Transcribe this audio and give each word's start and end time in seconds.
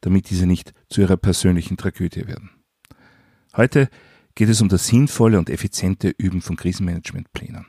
damit 0.00 0.30
diese 0.30 0.46
nicht 0.46 0.72
zu 0.88 1.00
ihrer 1.00 1.16
persönlichen 1.16 1.76
Tragödie 1.76 2.26
werden. 2.26 2.50
Heute 3.56 3.88
geht 4.34 4.48
es 4.48 4.60
um 4.60 4.68
das 4.68 4.86
sinnvolle 4.86 5.38
und 5.38 5.50
effiziente 5.50 6.12
Üben 6.16 6.42
von 6.42 6.56
Krisenmanagementplänen. 6.56 7.66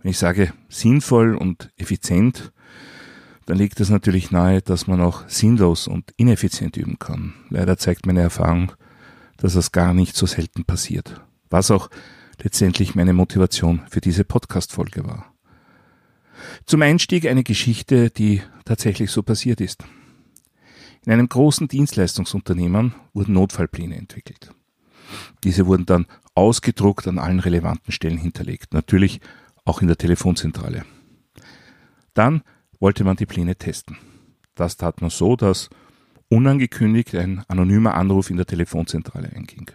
Wenn 0.00 0.10
ich 0.10 0.18
sage 0.18 0.52
sinnvoll 0.68 1.36
und 1.36 1.70
effizient, 1.76 2.52
dann 3.46 3.58
liegt 3.58 3.80
es 3.80 3.90
natürlich 3.90 4.30
nahe, 4.30 4.62
dass 4.62 4.86
man 4.86 5.00
auch 5.00 5.28
sinnlos 5.28 5.86
und 5.86 6.12
ineffizient 6.16 6.76
üben 6.76 6.98
kann. 6.98 7.34
Leider 7.50 7.76
zeigt 7.76 8.06
meine 8.06 8.20
Erfahrung, 8.20 8.72
dass 9.36 9.54
das 9.54 9.72
gar 9.72 9.94
nicht 9.94 10.16
so 10.16 10.26
selten 10.26 10.64
passiert. 10.64 11.20
Was 11.50 11.70
auch 11.70 11.90
letztendlich 12.42 12.94
meine 12.94 13.12
Motivation 13.12 13.82
für 13.90 14.00
diese 14.00 14.24
Podcast-Folge 14.24 15.04
war. 15.04 15.32
Zum 16.66 16.82
Einstieg 16.82 17.26
eine 17.26 17.44
Geschichte, 17.44 18.10
die 18.10 18.42
tatsächlich 18.64 19.10
so 19.10 19.22
passiert 19.22 19.60
ist. 19.60 19.84
In 21.04 21.12
einem 21.12 21.28
großen 21.28 21.66
Dienstleistungsunternehmen 21.66 22.94
wurden 23.12 23.34
Notfallpläne 23.34 23.96
entwickelt. 23.96 24.54
Diese 25.42 25.66
wurden 25.66 25.84
dann 25.84 26.06
ausgedruckt 26.34 27.08
an 27.08 27.18
allen 27.18 27.40
relevanten 27.40 27.92
Stellen 27.92 28.18
hinterlegt, 28.18 28.72
natürlich 28.72 29.20
auch 29.64 29.82
in 29.82 29.88
der 29.88 29.98
Telefonzentrale. 29.98 30.84
Dann 32.14 32.42
wollte 32.78 33.04
man 33.04 33.16
die 33.16 33.26
Pläne 33.26 33.56
testen. 33.56 33.98
Das 34.54 34.76
tat 34.76 35.00
man 35.00 35.10
so, 35.10 35.34
dass 35.34 35.70
unangekündigt 36.28 37.14
ein 37.16 37.44
anonymer 37.48 37.94
Anruf 37.94 38.30
in 38.30 38.36
der 38.36 38.46
Telefonzentrale 38.46 39.32
einging. 39.34 39.70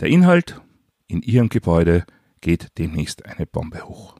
Der 0.00 0.08
Inhalt 0.08 0.60
in 1.08 1.22
Ihrem 1.22 1.48
Gebäude 1.48 2.04
geht 2.40 2.68
demnächst 2.78 3.26
eine 3.26 3.46
Bombe 3.46 3.86
hoch. 3.86 4.16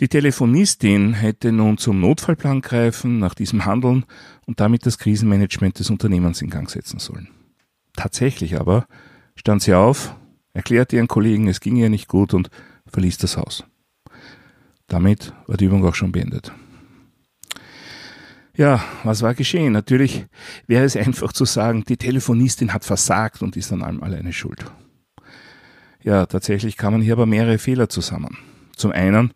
Die 0.00 0.08
Telefonistin 0.08 1.12
hätte 1.14 1.52
nun 1.52 1.78
zum 1.78 2.00
Notfallplan 2.00 2.60
greifen, 2.60 3.18
nach 3.20 3.34
diesem 3.34 3.66
handeln 3.66 4.04
und 4.52 4.60
damit 4.60 4.84
das 4.84 4.98
Krisenmanagement 4.98 5.78
des 5.78 5.88
Unternehmens 5.88 6.42
in 6.42 6.50
Gang 6.50 6.68
setzen 6.68 6.98
sollen. 6.98 7.28
Tatsächlich 7.96 8.60
aber 8.60 8.86
stand 9.34 9.62
sie 9.62 9.72
auf, 9.72 10.14
erklärte 10.52 10.96
ihren 10.96 11.08
Kollegen, 11.08 11.48
es 11.48 11.60
ging 11.60 11.74
ihr 11.76 11.88
nicht 11.88 12.06
gut 12.06 12.34
und 12.34 12.50
verließ 12.86 13.16
das 13.16 13.38
Haus. 13.38 13.64
Damit 14.88 15.32
war 15.46 15.56
die 15.56 15.64
Übung 15.64 15.86
auch 15.86 15.94
schon 15.94 16.12
beendet. 16.12 16.52
Ja, 18.54 18.84
was 19.04 19.22
war 19.22 19.32
geschehen? 19.32 19.72
Natürlich 19.72 20.26
wäre 20.66 20.84
es 20.84 20.98
einfach 20.98 21.32
zu 21.32 21.46
sagen, 21.46 21.84
die 21.88 21.96
Telefonistin 21.96 22.74
hat 22.74 22.84
versagt 22.84 23.40
und 23.40 23.56
ist 23.56 23.72
an 23.72 23.82
allem 23.82 24.02
alleine 24.02 24.34
schuld. 24.34 24.70
Ja, 26.02 26.26
tatsächlich 26.26 26.76
kamen 26.76 27.00
hier 27.00 27.14
aber 27.14 27.24
mehrere 27.24 27.56
Fehler 27.56 27.88
zusammen. 27.88 28.36
Zum 28.76 28.92
einen 28.92 29.32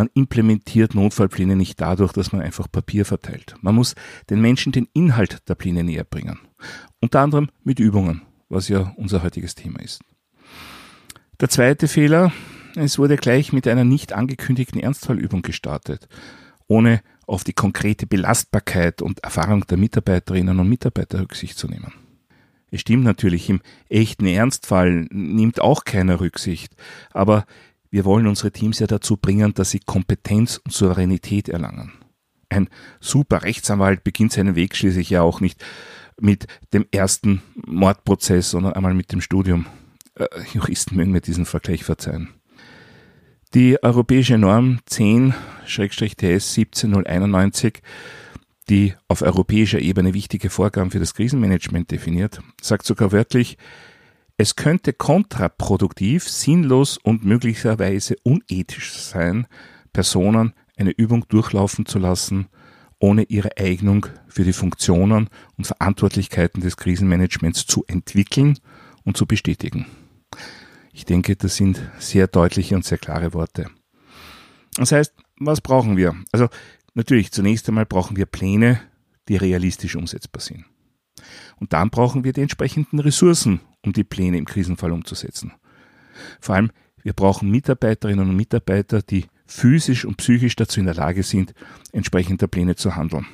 man 0.00 0.08
implementiert 0.14 0.94
Notfallpläne 0.94 1.56
nicht 1.56 1.78
dadurch, 1.78 2.14
dass 2.14 2.32
man 2.32 2.40
einfach 2.40 2.72
Papier 2.72 3.04
verteilt. 3.04 3.54
Man 3.60 3.74
muss 3.74 3.94
den 4.30 4.40
Menschen 4.40 4.72
den 4.72 4.88
Inhalt 4.94 5.46
der 5.46 5.54
Pläne 5.54 5.84
näher 5.84 6.04
bringen. 6.04 6.38
Unter 7.02 7.20
anderem 7.20 7.50
mit 7.64 7.78
Übungen, 7.78 8.22
was 8.48 8.68
ja 8.68 8.94
unser 8.96 9.22
heutiges 9.22 9.54
Thema 9.54 9.78
ist. 9.80 10.00
Der 11.38 11.50
zweite 11.50 11.86
Fehler, 11.86 12.32
es 12.76 12.98
wurde 12.98 13.18
gleich 13.18 13.52
mit 13.52 13.68
einer 13.68 13.84
nicht 13.84 14.14
angekündigten 14.14 14.80
Ernstfallübung 14.80 15.42
gestartet, 15.42 16.08
ohne 16.66 17.02
auf 17.26 17.44
die 17.44 17.52
konkrete 17.52 18.06
Belastbarkeit 18.06 19.02
und 19.02 19.22
Erfahrung 19.22 19.66
der 19.66 19.76
Mitarbeiterinnen 19.76 20.58
und 20.58 20.68
Mitarbeiter 20.70 21.20
Rücksicht 21.20 21.58
zu 21.58 21.68
nehmen. 21.68 21.92
Es 22.70 22.80
stimmt 22.80 23.04
natürlich, 23.04 23.50
im 23.50 23.60
echten 23.90 24.26
Ernstfall 24.26 25.08
nimmt 25.10 25.60
auch 25.60 25.84
keiner 25.84 26.20
Rücksicht, 26.20 26.74
aber 27.12 27.44
wir 27.90 28.04
wollen 28.04 28.26
unsere 28.26 28.52
Teams 28.52 28.78
ja 28.78 28.86
dazu 28.86 29.16
bringen, 29.16 29.54
dass 29.54 29.70
sie 29.70 29.80
Kompetenz 29.80 30.60
und 30.64 30.72
Souveränität 30.72 31.48
erlangen. 31.48 31.92
Ein 32.48 32.68
super 33.00 33.42
Rechtsanwalt 33.42 34.04
beginnt 34.04 34.32
seinen 34.32 34.56
Weg 34.56 34.76
schließlich 34.76 35.10
ja 35.10 35.22
auch 35.22 35.40
nicht 35.40 35.64
mit 36.20 36.46
dem 36.72 36.86
ersten 36.90 37.42
Mordprozess, 37.66 38.50
sondern 38.50 38.74
einmal 38.74 38.94
mit 38.94 39.12
dem 39.12 39.20
Studium. 39.20 39.66
Äh, 40.14 40.26
Juristen 40.52 40.96
mögen 40.96 41.12
mir 41.12 41.20
diesen 41.20 41.46
Vergleich 41.46 41.84
verzeihen. 41.84 42.28
Die 43.54 43.82
europäische 43.82 44.38
Norm 44.38 44.78
10-TS 44.88 46.54
17091, 46.54 47.82
die 48.68 48.94
auf 49.08 49.22
europäischer 49.22 49.80
Ebene 49.80 50.14
wichtige 50.14 50.50
Vorgaben 50.50 50.92
für 50.92 51.00
das 51.00 51.14
Krisenmanagement 51.14 51.90
definiert, 51.90 52.40
sagt 52.60 52.86
sogar 52.86 53.10
wörtlich, 53.10 53.56
es 54.40 54.56
könnte 54.56 54.94
kontraproduktiv, 54.94 56.26
sinnlos 56.26 56.96
und 56.96 57.26
möglicherweise 57.26 58.16
unethisch 58.22 58.94
sein, 58.94 59.46
Personen 59.92 60.54
eine 60.78 60.92
Übung 60.92 61.28
durchlaufen 61.28 61.84
zu 61.84 61.98
lassen, 61.98 62.48
ohne 62.98 63.24
ihre 63.24 63.58
Eignung 63.58 64.06
für 64.28 64.44
die 64.44 64.54
Funktionen 64.54 65.28
und 65.58 65.66
Verantwortlichkeiten 65.66 66.62
des 66.62 66.78
Krisenmanagements 66.78 67.66
zu 67.66 67.84
entwickeln 67.86 68.58
und 69.04 69.18
zu 69.18 69.26
bestätigen. 69.26 69.84
Ich 70.94 71.04
denke, 71.04 71.36
das 71.36 71.56
sind 71.56 71.78
sehr 71.98 72.26
deutliche 72.26 72.74
und 72.74 72.86
sehr 72.86 72.96
klare 72.96 73.34
Worte. 73.34 73.66
Das 74.76 74.90
heißt, 74.90 75.12
was 75.38 75.60
brauchen 75.60 75.98
wir? 75.98 76.16
Also 76.32 76.48
natürlich, 76.94 77.30
zunächst 77.30 77.68
einmal 77.68 77.84
brauchen 77.84 78.16
wir 78.16 78.24
Pläne, 78.24 78.80
die 79.28 79.36
realistisch 79.36 79.96
umsetzbar 79.96 80.40
sind. 80.40 80.64
Und 81.56 81.74
dann 81.74 81.90
brauchen 81.90 82.24
wir 82.24 82.32
die 82.32 82.40
entsprechenden 82.40 83.00
Ressourcen, 83.00 83.60
um 83.84 83.92
die 83.92 84.04
Pläne 84.04 84.38
im 84.38 84.44
Krisenfall 84.44 84.92
umzusetzen. 84.92 85.52
Vor 86.40 86.54
allem, 86.54 86.70
wir 87.02 87.12
brauchen 87.12 87.50
Mitarbeiterinnen 87.50 88.28
und 88.28 88.36
Mitarbeiter, 88.36 89.02
die 89.02 89.26
physisch 89.46 90.04
und 90.04 90.16
psychisch 90.16 90.56
dazu 90.56 90.80
in 90.80 90.86
der 90.86 90.94
Lage 90.94 91.22
sind, 91.22 91.54
entsprechend 91.92 92.42
der 92.42 92.46
Pläne 92.46 92.76
zu 92.76 92.94
handeln. 92.94 93.26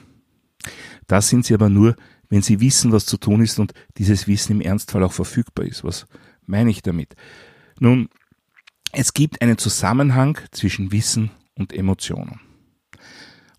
Das 1.07 1.29
sind 1.29 1.45
sie 1.45 1.55
aber 1.55 1.69
nur, 1.69 1.97
wenn 2.29 2.43
sie 2.43 2.61
wissen, 2.61 2.93
was 2.93 3.07
zu 3.07 3.17
tun 3.17 3.43
ist 3.43 3.59
und 3.59 3.73
dieses 3.99 4.27
Wissen 4.27 4.53
im 4.53 4.61
Ernstfall 4.61 5.03
auch 5.05 5.13
verfügbar 5.13 5.67
ist. 5.67 5.85
Was 5.85 6.07
meine 6.47 6.71
ich 6.71 6.83
damit? 6.83 7.15
Nun, 7.79 8.09
es 8.93 9.13
gibt 9.13 9.43
einen 9.43 9.59
Zusammenhang 9.59 10.39
zwischen 10.51 10.91
Wissen 10.93 11.31
und 11.55 11.73
Emotionen. 11.73 12.41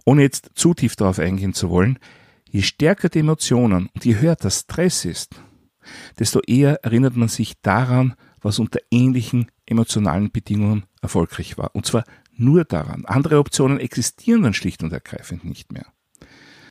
Ohne 0.06 0.24
jetzt 0.24 0.52
zu 0.56 0.74
tief 0.74 0.96
darauf 0.96 1.20
eingehen 1.20 1.54
zu 1.54 1.70
wollen, 1.70 2.00
je 2.50 2.62
stärker 2.62 3.10
die 3.10 3.20
Emotionen 3.20 3.90
und 3.94 4.06
je 4.06 4.20
höher 4.20 4.36
der 4.36 4.50
Stress 4.50 5.06
ist, 5.06 5.42
desto 6.20 6.42
eher 6.42 6.84
erinnert 6.84 7.16
man 7.16 7.28
sich 7.28 7.54
daran, 7.62 8.16
was 8.42 8.60
unter 8.60 8.80
ähnlichen 8.92 9.52
emotionalen 9.66 10.32
Bedingungen 10.32 10.86
erfolgreich 11.02 11.58
war. 11.58 11.76
Und 11.76 11.86
zwar 11.86 12.04
nur 12.36 12.64
daran. 12.66 13.06
Andere 13.06 13.40
Optionen 13.40 13.80
existieren 13.80 14.44
dann 14.44 14.54
schlicht 14.54 14.84
und 14.84 14.94
ergreifend 14.94 15.44
nicht 15.44 15.72
mehr. 15.72 15.86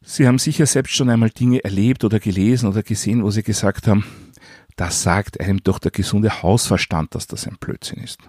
Sie 0.04 0.26
haben 0.26 0.38
sicher 0.38 0.66
selbst 0.66 0.94
schon 0.94 1.10
einmal 1.10 1.30
Dinge 1.30 1.64
erlebt 1.64 2.04
oder 2.04 2.20
gelesen 2.20 2.68
oder 2.68 2.82
gesehen, 2.82 3.24
wo 3.24 3.30
Sie 3.30 3.42
gesagt 3.42 3.88
haben, 3.88 4.04
das 4.76 5.02
sagt 5.02 5.40
einem 5.40 5.62
doch 5.62 5.78
der 5.78 5.90
gesunde 5.90 6.42
Hausverstand, 6.42 7.14
dass 7.14 7.26
das 7.26 7.46
ein 7.48 7.56
Blödsinn 7.58 8.02
ist. 8.02 8.20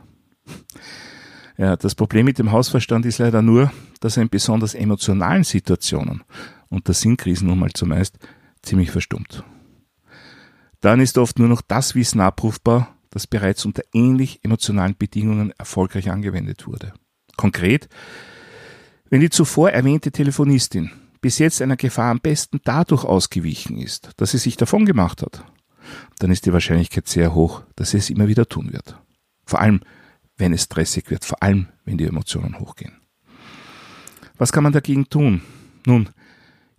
Ja, 1.57 1.75
das 1.75 1.95
Problem 1.95 2.25
mit 2.25 2.39
dem 2.39 2.51
Hausverstand 2.51 3.05
ist 3.05 3.17
leider 3.17 3.41
nur, 3.41 3.71
dass 3.99 4.17
er 4.17 4.23
in 4.23 4.29
besonders 4.29 4.73
emotionalen 4.73 5.43
Situationen, 5.43 6.23
und 6.69 6.87
das 6.89 7.01
sind 7.01 7.17
Krisen 7.17 7.47
nun 7.47 7.59
mal 7.59 7.71
zumeist, 7.73 8.17
ziemlich 8.61 8.91
verstummt. 8.91 9.43
Dann 10.81 10.99
ist 10.99 11.17
oft 11.17 11.39
nur 11.39 11.47
noch 11.47 11.61
das 11.61 11.95
Wissen 11.95 12.21
abrufbar, 12.21 12.95
das 13.09 13.27
bereits 13.27 13.65
unter 13.65 13.83
ähnlich 13.93 14.43
emotionalen 14.43 14.95
Bedingungen 14.97 15.51
erfolgreich 15.57 16.09
angewendet 16.09 16.67
wurde. 16.67 16.93
Konkret, 17.35 17.89
wenn 19.09 19.21
die 19.21 19.29
zuvor 19.29 19.71
erwähnte 19.71 20.11
Telefonistin 20.11 20.91
bis 21.21 21.39
jetzt 21.39 21.61
einer 21.61 21.77
Gefahr 21.77 22.11
am 22.11 22.19
besten 22.19 22.59
dadurch 22.63 23.03
ausgewichen 23.03 23.77
ist, 23.77 24.11
dass 24.17 24.31
sie 24.31 24.37
sich 24.37 24.57
davon 24.57 24.85
gemacht 24.85 25.21
hat, 25.21 25.43
dann 26.19 26.31
ist 26.31 26.45
die 26.45 26.53
Wahrscheinlichkeit 26.53 27.07
sehr 27.07 27.33
hoch, 27.33 27.63
dass 27.75 27.91
sie 27.91 27.97
es 27.97 28.09
immer 28.09 28.27
wieder 28.27 28.47
tun 28.47 28.73
wird. 28.73 28.99
Vor 29.45 29.61
allem, 29.61 29.81
wenn 30.37 30.53
es 30.53 30.63
stressig 30.63 31.09
wird, 31.09 31.25
vor 31.25 31.41
allem, 31.41 31.67
wenn 31.85 31.97
die 31.97 32.05
Emotionen 32.05 32.59
hochgehen. 32.59 32.97
Was 34.37 34.51
kann 34.51 34.63
man 34.63 34.73
dagegen 34.73 35.09
tun? 35.09 35.41
Nun, 35.85 36.09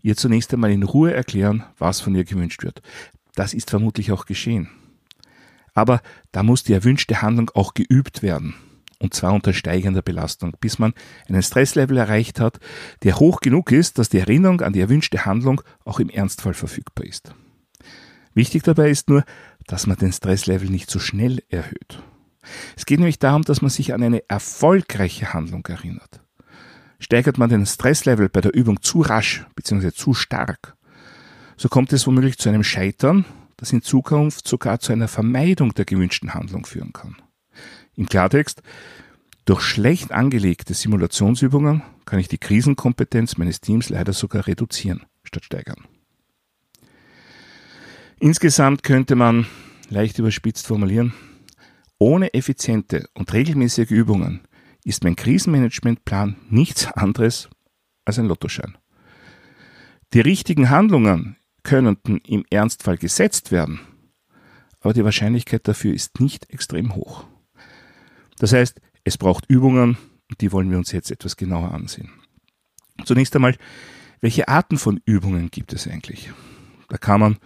ihr 0.01 0.17
zunächst 0.17 0.53
einmal 0.53 0.71
in 0.71 0.83
Ruhe 0.83 1.13
erklären, 1.13 1.65
was 1.79 2.01
von 2.01 2.15
ihr 2.15 2.25
gewünscht 2.25 2.63
wird. 2.63 2.83
Das 3.39 3.55
ist 3.55 3.71
vermutlich 3.71 4.11
auch 4.11 4.27
geschehen. 4.27 4.69
Aber 5.73 6.03
da 6.33 6.43
muss 6.43 6.65
die 6.65 6.73
erwünschte 6.73 7.23
Handlung 7.23 7.53
auch 7.55 7.73
geübt 7.73 8.21
werden. 8.21 8.57
und 9.01 9.15
zwar 9.15 9.33
unter 9.33 9.53
steigender 9.53 10.03
Belastung, 10.03 10.57
bis 10.59 10.81
man 10.81 10.93
einen 11.29 11.41
Stresslevel 11.41 11.97
erreicht 11.99 12.41
hat, 12.41 12.59
der 13.05 13.21
hoch 13.21 13.39
genug 13.39 13.71
ist, 13.71 13.97
dass 13.97 14.09
die 14.09 14.19
Erinnerung 14.19 14.61
an 14.61 14.73
die 14.73 14.81
erwünschte 14.81 15.25
Handlung 15.25 15.63
auch 15.85 16.01
im 16.01 16.09
Ernstfall 16.09 16.53
verfügbar 16.53 17.07
ist. 17.07 17.33
Wichtig 18.35 18.65
dabei 18.65 18.91
ist 18.91 19.09
nur, 19.09 19.23
dass 19.69 19.87
man 19.87 19.99
den 19.99 20.13
Stresslevel 20.13 20.69
nicht 20.69 20.91
zu 20.91 20.99
so 20.99 21.05
schnell 21.05 21.45
erhöht. 21.49 22.03
Es 22.77 22.87
geht 22.87 22.99
nämlich 22.99 23.21
darum, 23.21 23.43
dass 23.43 23.63
man 23.63 23.71
sich 23.71 23.95
an 23.95 24.03
eine 24.03 24.29
erfolgreiche 24.29 25.33
Handlung 25.33 25.65
erinnert. 25.67 26.25
Steigert 26.99 27.39
man 27.39 27.51
den 27.51 27.67
Stresslevel 27.67 28.29
bei 28.31 28.41
der 28.41 28.53
Übung 28.53 28.83
zu 28.83 29.03
rasch 29.03 29.47
bzw. 29.55 29.93
zu 29.93 30.13
stark, 30.13 30.77
so 31.59 31.69
kommt 31.69 31.93
es 31.93 32.07
womöglich 32.07 32.39
zu 32.39 32.49
einem 32.49 32.65
Scheitern, 32.65 33.25
das 33.57 33.73
in 33.73 33.83
Zukunft 33.83 34.47
sogar 34.47 34.79
zu 34.79 34.93
einer 34.93 35.09
Vermeidung 35.09 35.75
der 35.75 35.85
gewünschten 35.85 36.33
Handlung 36.33 36.65
führen 36.65 36.93
kann. 36.93 37.17
Im 37.97 38.09
Klartext, 38.09 38.63
durch 39.45 39.63
schlecht 39.63 40.13
angelegte 40.13 40.73
Simulationsübungen 40.73 41.83
kann 42.05 42.21
ich 42.21 42.29
die 42.29 42.39
Krisenkompetenz 42.39 43.37
meines 43.39 43.61
Teams 43.61 43.89
leider 43.89 44.13
sogar 44.13 44.47
reduzieren 44.47 45.05
statt 45.25 45.45
steigern. 45.45 45.85
Insgesamt 48.21 48.83
könnte 48.83 49.17
man, 49.17 49.47
leicht 49.91 50.19
überspitzt 50.19 50.67
formulieren, 50.67 51.13
ohne 51.99 52.35
effiziente 52.35 53.09
und 53.15 53.33
regelmäßige 53.33 53.91
Übungen 53.91 54.43
ist 54.85 55.03
mein 55.03 55.17
Krisenmanagementplan 55.17 56.37
nichts 56.49 56.87
anderes 56.87 57.49
als 58.05 58.19
ein 58.19 58.27
Lottoschein. 58.27 58.79
Die 60.15 60.21
richtigen 60.21 60.71
Handlungen 60.71 61.37
könnten 61.69 62.19
im 62.27 62.45
Ernstfall 62.51 62.97
gesetzt 62.97 63.53
werden, 63.53 63.81
aber 64.81 64.93
die 64.95 65.05
Wahrscheinlichkeit 65.05 65.67
dafür 65.69 65.93
ist 65.93 66.21
nicht 66.21 66.51
extrem 66.51 66.95
hoch. 66.95 67.25
Das 68.39 68.53
heißt, 68.53 68.81
es 69.05 69.19
braucht 69.19 69.47
Übungen 69.49 69.99
die 70.41 70.53
wollen 70.53 70.71
wir 70.71 70.79
uns 70.79 70.93
jetzt 70.93 71.11
etwas 71.11 71.37
genauer 71.37 71.73
ansehen. 71.73 72.11
Zunächst 73.05 73.35
einmal, 73.35 73.57
welche 74.21 74.49
Arten 74.49 74.79
von 74.79 75.01
Übungen 75.05 75.51
gibt 75.51 75.73
es 75.73 75.87
eigentlich? 75.87 76.31
Da 76.89 76.99
kann 76.99 77.21
man 77.21 77.39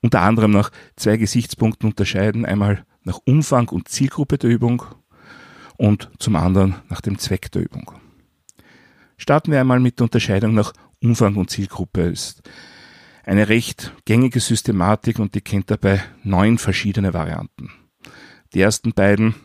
unter 0.00 0.20
anderem 0.22 0.52
nach 0.52 0.70
zwei 0.96 1.16
Gesichtspunkten 1.16 1.90
unterscheiden. 1.90 2.46
Einmal 2.46 2.84
nach 3.02 3.18
Umfang 3.24 3.68
und 3.68 3.88
Zielgruppe 3.88 4.38
der 4.38 4.50
Übung 4.50 4.82
und 5.76 6.10
zum 6.18 6.36
anderen 6.36 6.76
nach 6.88 7.00
dem 7.00 7.18
Zweck 7.18 7.50
der 7.52 7.62
Übung. 7.62 7.92
Starten 9.16 9.52
wir 9.52 9.60
einmal 9.60 9.80
mit 9.80 9.98
der 9.98 10.04
Unterscheidung 10.04 10.54
nach 10.54 10.72
Umfang 11.02 11.36
und 11.36 11.50
Zielgruppe. 11.50 12.02
Ist 12.02 12.42
eine 13.30 13.48
recht 13.48 13.92
gängige 14.06 14.40
Systematik 14.40 15.20
und 15.20 15.36
die 15.36 15.40
kennt 15.40 15.70
dabei 15.70 16.02
neun 16.24 16.58
verschiedene 16.58 17.14
Varianten. 17.14 17.70
Die 18.54 18.60
ersten 18.60 18.92
beiden 18.92 19.36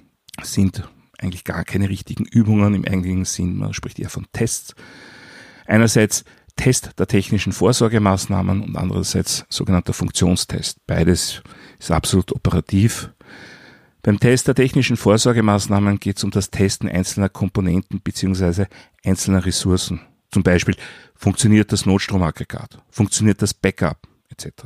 sind 0.42 0.90
eigentlich 1.20 1.44
gar 1.44 1.64
keine 1.64 1.88
richtigen 1.88 2.26
Übungen 2.26 2.74
im 2.74 2.84
eigentlichen 2.84 3.26
Sinn, 3.26 3.58
man 3.58 3.76
spricht 3.76 4.00
eher 4.00 4.10
von 4.10 4.26
Tests. 4.34 4.74
Einerseits 5.68 6.26
Test 6.56 6.98
der 6.98 7.06
technischen 7.06 7.54
Vorsorgemaßnahmen 7.54 8.64
und 8.64 8.76
andererseits 8.76 9.46
sogenannter 9.50 9.94
Funktionstest. 9.94 10.80
Beides 10.88 11.44
ist 11.78 11.92
absolut 11.92 12.32
operativ. 12.32 13.12
Beim 14.02 14.20
Test 14.20 14.48
der 14.48 14.56
technischen 14.56 14.98
Vorsorgemaßnahmen 14.98 16.00
geht 16.00 16.18
es 16.18 16.24
um 16.24 16.32
das 16.32 16.50
Testen 16.50 16.90
einzelner 16.90 17.30
Komponenten 17.30 18.02
bzw. 18.02 18.66
einzelner 19.04 19.46
Ressourcen. 19.46 20.02
Zum 20.36 20.44
Beispiel 20.44 20.76
funktioniert 21.16 21.72
das 21.72 21.86
Notstromaggregat, 21.86 22.84
funktioniert 22.90 23.42
das 23.42 23.54
Backup 23.54 24.06
etc. 24.28 24.66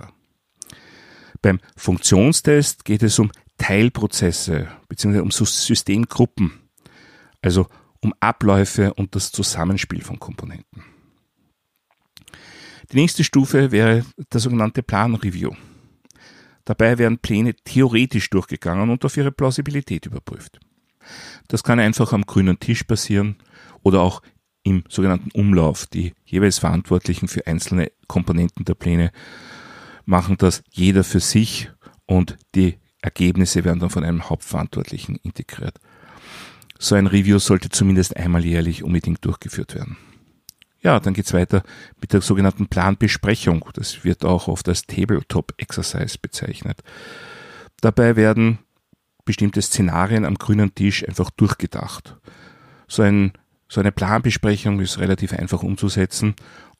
Beim 1.44 1.60
Funktionstest 1.78 2.86
geht 2.86 3.04
es 3.04 3.20
um 3.20 3.32
Teilprozesse 3.60 4.68
bzw. 4.88 5.20
um 5.20 5.30
Systemgruppen, 5.30 6.54
also 7.44 7.68
um 8.02 8.16
Abläufe 8.20 8.96
und 8.96 9.14
das 9.14 9.32
Zusammenspiel 9.32 10.02
von 10.02 10.18
Komponenten. 10.18 10.86
Die 12.92 12.96
nächste 12.96 13.24
Stufe 13.24 13.72
wäre 13.72 14.04
der 14.34 14.40
sogenannte 14.40 14.82
Planreview. 14.82 15.52
Dabei 16.66 16.98
werden 16.98 17.20
Pläne 17.20 17.54
theoretisch 17.54 18.32
durchgegangen 18.32 18.90
und 18.90 19.06
auf 19.06 19.16
ihre 19.18 19.32
Plausibilität 19.32 20.08
überprüft. 20.08 20.60
Das 21.48 21.64
kann 21.64 21.80
einfach 21.80 22.12
am 22.12 22.26
grünen 22.26 22.60
Tisch 22.60 22.82
passieren 22.86 23.36
oder 23.84 24.02
auch 24.02 24.24
im 24.64 24.84
sogenannten 24.90 25.32
Umlauf. 25.32 25.88
Die 25.88 26.14
jeweils 26.26 26.60
Verantwortlichen 26.60 27.28
für 27.28 27.48
einzelne 27.48 27.92
Komponenten 28.08 28.66
der 28.66 28.76
Pläne 28.76 29.12
machen 30.06 30.38
das 30.38 30.64
jeder 30.72 31.04
für 31.04 31.20
sich 31.20 31.72
und 32.06 32.38
die 32.56 32.78
Ergebnisse 33.02 33.64
werden 33.64 33.80
dann 33.80 33.90
von 33.90 34.04
einem 34.04 34.30
Hauptverantwortlichen 34.30 35.16
integriert. 35.18 35.80
So 36.78 36.96
ein 36.96 37.08
Review 37.08 37.40
sollte 37.40 37.70
zumindest 37.70 38.16
einmal 38.18 38.46
jährlich 38.46 38.84
unbedingt 38.84 39.24
durchgeführt 39.26 39.76
werden. 39.76 39.98
Ja, 40.82 41.00
dann 41.00 41.14
geht's 41.14 41.34
weiter 41.34 41.64
mit 42.00 42.14
der 42.14 42.22
sogenannten 42.22 42.68
Planbesprechung. 42.68 43.66
Das 43.74 44.06
wird 44.06 44.24
auch 44.24 44.48
oft 44.48 44.68
als 44.70 44.84
Tabletop 44.84 45.54
Exercise 45.58 46.18
bezeichnet. 46.22 46.82
Dabei 47.82 48.16
werden 48.16 48.60
bestimmte 49.26 49.62
Szenarien 49.62 50.26
am 50.26 50.36
grünen 50.36 50.74
Tisch 50.74 51.08
einfach 51.08 51.30
durchgedacht. 51.32 52.18
So, 52.88 53.04
ein, 53.04 53.34
so 53.70 53.80
eine 53.80 53.92
Planbesprechung 53.92 54.80
ist 54.80 54.98
relativ 55.00 55.34
einfach 55.34 55.64
umzusetzen 55.64 56.36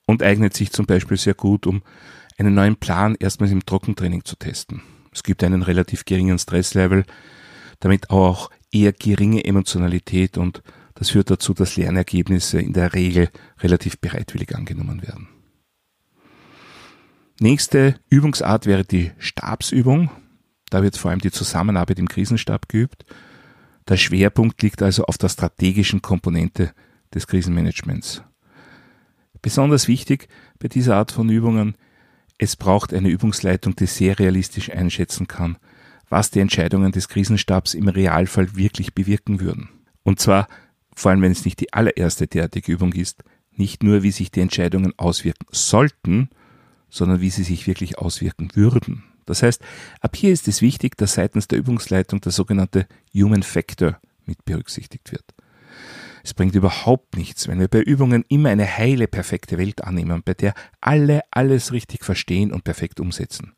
und 0.06 0.24
eignet 0.24 0.56
sich 0.56 0.72
zum 0.72 0.86
Beispiel 0.86 1.18
sehr 1.18 1.36
gut, 1.36 1.68
um 1.68 1.84
einen 2.38 2.56
neuen 2.56 2.78
Plan 2.78 3.16
erstmals 3.20 3.52
im 3.52 3.66
Trockentraining 3.66 4.26
zu 4.26 4.36
testen. 4.36 4.82
Es 5.12 5.24
gibt 5.24 5.44
einen 5.44 5.62
relativ 5.62 6.06
geringen 6.06 6.40
Stresslevel, 6.40 7.06
damit 7.80 8.10
auch 8.10 8.50
eher 8.72 8.92
geringe 8.92 9.46
Emotionalität 9.46 10.38
und 10.38 10.64
das 10.96 11.12
führt 11.12 11.30
dazu, 11.30 11.54
dass 11.54 11.78
Lernergebnisse 11.78 12.60
in 12.60 12.74
der 12.74 12.94
Regel 12.94 13.30
relativ 13.60 14.00
bereitwillig 14.00 14.56
angenommen 14.56 15.02
werden. 15.02 15.30
Nächste 17.40 17.96
Übungsart 18.10 18.66
wäre 18.66 18.84
die 18.84 19.12
Stabsübung. 19.18 20.12
Da 20.70 20.84
wird 20.84 20.98
vor 20.98 21.12
allem 21.12 21.22
die 21.22 21.32
Zusammenarbeit 21.32 21.98
im 22.00 22.10
Krisenstab 22.10 22.68
geübt. 22.68 23.06
Der 23.90 23.98
Schwerpunkt 23.98 24.62
liegt 24.62 24.82
also 24.82 25.04
auf 25.06 25.18
der 25.18 25.30
strategischen 25.30 26.02
Komponente 26.02 26.74
des 27.14 27.28
Krisenmanagements. 27.28 28.24
Besonders 29.42 29.88
wichtig 29.88 30.28
bei 30.60 30.68
dieser 30.68 30.96
Art 30.96 31.12
von 31.12 31.30
Übungen, 31.30 31.76
es 32.38 32.56
braucht 32.56 32.94
eine 32.94 33.10
Übungsleitung, 33.10 33.76
die 33.76 33.88
sehr 33.88 34.20
realistisch 34.20 34.70
einschätzen 34.70 35.28
kann, 35.28 35.58
was 36.08 36.32
die 36.32 36.40
Entscheidungen 36.40 36.92
des 36.92 37.10
Krisenstabs 37.10 37.74
im 37.74 37.88
Realfall 37.88 38.56
wirklich 38.56 38.94
bewirken 38.94 39.40
würden. 39.40 39.70
Und 40.04 40.20
zwar 40.20 40.48
vor 41.00 41.12
allem 41.12 41.22
wenn 41.22 41.32
es 41.32 41.46
nicht 41.46 41.60
die 41.62 41.72
allererste 41.74 42.28
derartige 42.28 42.74
Übung 42.74 42.92
ist, 42.94 43.24
nicht 43.56 43.84
nur, 43.84 44.04
wie 44.04 44.12
sich 44.12 44.32
die 44.32 44.42
Entscheidungen 44.42 44.94
auswirken 44.98 45.48
sollten, 45.52 46.30
sondern 46.90 47.22
wie 47.22 47.30
sie 47.30 47.44
sich 47.44 47.68
wirklich 47.68 47.98
auswirken 47.98 48.50
würden. 48.54 49.04
Das 49.30 49.44
heißt, 49.44 49.62
ab 50.02 50.16
hier 50.16 50.34
ist 50.34 50.48
es 50.48 50.64
wichtig, 50.64 50.98
dass 50.98 51.14
seitens 51.14 51.48
der 51.48 51.60
Übungsleitung 51.60 52.20
der 52.20 52.32
sogenannte 52.32 52.88
Human 53.14 53.44
Factor 53.44 54.00
mit 54.26 54.44
berücksichtigt 54.44 55.12
wird. 55.12 55.24
Es 56.24 56.34
bringt 56.34 56.56
überhaupt 56.56 57.16
nichts, 57.16 57.48
wenn 57.48 57.60
wir 57.60 57.68
bei 57.68 57.82
Übungen 57.82 58.26
immer 58.28 58.50
eine 58.50 58.66
heile, 58.66 59.08
perfekte 59.08 59.60
Welt 59.60 59.84
annehmen, 59.84 60.24
bei 60.26 60.34
der 60.34 60.56
alle 60.82 61.22
alles 61.30 61.72
richtig 61.72 62.04
verstehen 62.04 62.52
und 62.52 62.64
perfekt 62.64 63.00
umsetzen. 63.00 63.54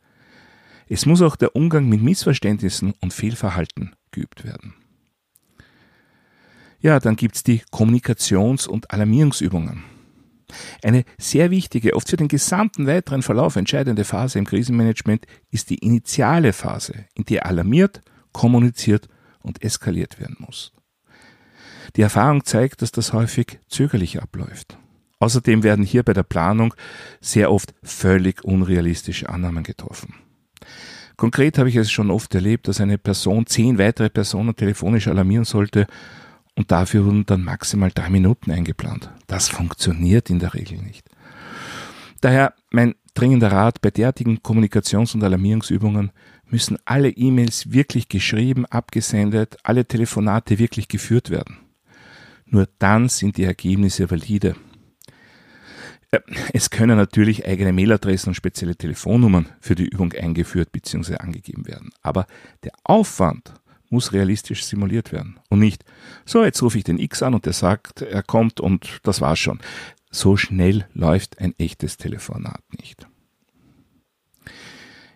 Es 0.90 1.06
muss 1.06 1.22
auch 1.22 1.38
der 1.38 1.56
Umgang 1.56 1.88
mit 1.88 2.01
Missverständnissen 2.01 2.94
und 3.00 3.13
Fehlverhalten 3.13 3.96
geübt 4.12 4.44
werden. 4.44 4.74
Ja, 6.82 7.00
dann 7.00 7.16
gibt's 7.16 7.44
die 7.44 7.62
Kommunikations- 7.72 8.68
und 8.68 8.92
Alarmierungsübungen. 8.92 9.86
Eine 10.84 11.03
sehr 11.17 11.51
wichtige, 11.51 11.96
oft 11.96 12.10
für 12.10 12.17
den 12.17 12.27
gesamten 12.27 12.88
weiteren 12.88 13.22
Verlauf 13.22 13.55
entscheidende 13.55 14.03
Phase 14.03 14.39
im 14.39 14.46
Krisenmanagement 14.46 15.25
ist 15.50 15.70
die 15.70 15.79
initiale 15.79 16.53
Phase, 16.53 17.05
in 17.13 17.25
der 17.25 17.46
alarmiert, 17.46 18.01
kommuniziert 18.31 19.08
und 19.41 19.63
eskaliert 19.63 20.20
werden 20.20 20.38
muss. 20.39 20.74
Die 21.96 22.01
Erfahrung 22.01 22.46
zeigt, 22.46 22.81
dass 22.81 22.91
das 22.91 23.13
häufig 23.13 23.60
zögerlich 23.67 24.22
abläuft. 24.22 24.77
Außerdem 25.20 25.63
werden 25.63 25.86
hier 25.86 26.03
bei 26.03 26.13
der 26.13 26.24
Planung 26.24 26.74
sehr 27.20 27.51
oft 27.51 27.74
völlig 27.84 28.43
unrealistische 28.43 29.29
Annahmen 29.29 29.63
getroffen. 29.63 30.15
Konkret 31.15 31.60
habe 31.60 31.70
ich 31.70 31.75
es 31.75 31.91
schon 31.91 32.10
oft 32.10 32.34
erlebt, 32.34 32.67
dass 32.67 32.81
eine 32.81 32.98
Person 32.98 33.46
zehn 33.46 33.77
weitere 33.77 34.10
Personen 34.10 34.55
telefonisch 34.55 35.08
alarmieren 35.08 35.46
sollte 35.46 35.86
und 36.55 36.72
dafür 36.72 37.05
wurden 37.05 37.25
dann 37.25 37.43
maximal 37.43 37.91
drei 37.91 38.10
Minuten 38.10 38.51
eingeplant. 38.51 39.10
Das 39.27 39.48
funktioniert 39.48 40.29
in 40.29 40.39
der 40.39 40.53
Regel 40.53 40.79
nicht. 40.79 41.08
Daher 42.20 42.53
mein 42.70 42.96
dringender 43.13 43.51
Rat, 43.51 43.81
bei 43.81 43.91
derartigen 43.91 44.39
Kommunikations- 44.39 45.15
und 45.15 45.24
Alarmierungsübungen 45.24 46.12
müssen 46.46 46.77
alle 46.86 47.10
E-Mails 47.10 47.72
wirklich 47.72 48.10
geschrieben, 48.10 48.65
abgesendet, 48.65 49.58
alle 49.63 49.86
Telefonate 49.86 50.60
wirklich 50.60 50.88
geführt 50.88 51.29
werden. 51.29 51.58
Nur 52.46 52.67
dann 52.79 53.10
sind 53.10 53.38
die 53.38 53.46
Ergebnisse 53.46 54.12
valide. 54.12 54.55
Es 56.51 56.70
können 56.70 56.98
natürlich 56.98 57.48
eigene 57.48 57.72
Mailadressen 57.72 58.31
und 58.31 58.36
spezielle 58.36 58.75
Telefonnummern 58.75 59.48
für 59.62 59.75
die 59.75 59.86
Übung 59.86 60.12
eingeführt 60.12 60.74
bzw. 60.74 61.15
angegeben 61.15 61.65
werden. 61.67 61.91
Aber 62.01 62.27
der 62.63 62.74
Aufwand 62.84 63.53
muss 63.92 64.14
realistisch 64.14 64.64
simuliert 64.66 65.12
werden. 65.12 65.40
Und 65.50 65.60
nicht, 65.60 65.84
so, 66.26 66.44
jetzt 66.44 66.62
rufe 66.62 66.78
ich 66.78 66.84
den 66.84 67.00
X 67.00 67.22
an 67.24 67.34
und 67.34 67.46
der 67.46 67.54
sagt, 67.54 68.02
er 68.02 68.24
kommt 68.24 68.60
und 68.60 69.00
das 69.04 69.22
war's 69.22 69.40
schon. 69.40 69.60
So 70.10 70.38
schnell 70.38 70.88
läuft 70.94 71.40
ein 71.40 71.54
echtes 71.58 71.98
Telefonat 71.98 72.62
nicht. 72.80 73.08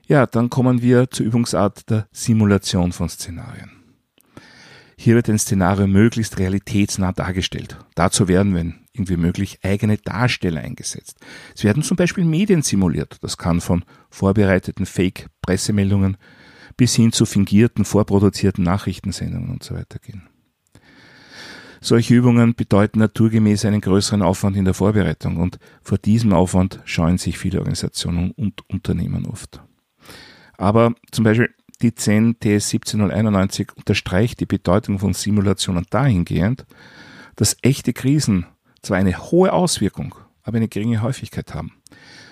Ja, 0.07 0.25
dann 0.25 0.49
kommen 0.49 0.81
wir 0.81 1.09
zur 1.09 1.25
Übungsart 1.25 1.89
der 1.89 2.07
Simulation 2.11 2.91
von 2.91 3.09
Szenarien. 3.09 3.71
Hier 4.97 5.15
wird 5.15 5.29
ein 5.29 5.39
Szenario 5.39 5.87
möglichst 5.87 6.37
realitätsnah 6.37 7.11
dargestellt. 7.11 7.77
Dazu 7.95 8.27
werden, 8.27 8.55
wenn 8.55 8.75
irgendwie 8.93 9.17
möglich, 9.17 9.59
eigene 9.61 9.97
Darsteller 9.97 10.61
eingesetzt. 10.61 11.17
Es 11.53 11.63
werden 11.63 11.83
zum 11.83 11.97
Beispiel 11.97 12.23
Medien 12.23 12.61
simuliert. 12.61 13.17
Das 13.21 13.37
kann 13.37 13.59
von 13.59 13.83
vorbereiteten 14.09 14.85
Fake-Pressemeldungen 14.85 16.17
bis 16.77 16.95
hin 16.95 17.11
zu 17.11 17.25
fingierten, 17.25 17.85
vorproduzierten 17.85 18.63
Nachrichtensendungen 18.63 19.49
und 19.49 19.63
so 19.63 19.75
weiter 19.75 19.99
gehen. 19.99 20.27
Solche 21.81 22.15
Übungen 22.15 22.55
bedeuten 22.55 22.99
naturgemäß 22.99 23.65
einen 23.65 23.81
größeren 23.81 24.23
Aufwand 24.23 24.57
in 24.57 24.65
der 24.65 24.73
Vorbereitung 24.73 25.37
und 25.37 25.59
vor 25.83 25.99
diesem 25.99 26.33
Aufwand 26.33 26.79
scheuen 26.85 27.19
sich 27.19 27.37
viele 27.37 27.59
Organisationen 27.59 28.31
und 28.31 28.67
Unternehmen 28.69 29.27
oft. 29.27 29.61
Aber 30.57 30.95
zum 31.11 31.25
Beispiel 31.25 31.53
die 31.81 31.93
10 31.93 32.39
TS 32.39 32.69
17091 32.69 33.73
unterstreicht 33.75 34.39
die 34.39 34.45
Bedeutung 34.45 34.97
von 34.97 35.13
Simulationen 35.13 35.85
dahingehend, 35.89 36.65
dass 37.35 37.57
echte 37.61 37.93
Krisen 37.93 38.47
zwar 38.81 38.97
eine 38.97 39.31
hohe 39.31 39.53
Auswirkung, 39.53 40.15
aber 40.41 40.57
eine 40.57 40.69
geringe 40.69 41.01
Häufigkeit 41.01 41.53
haben 41.53 41.73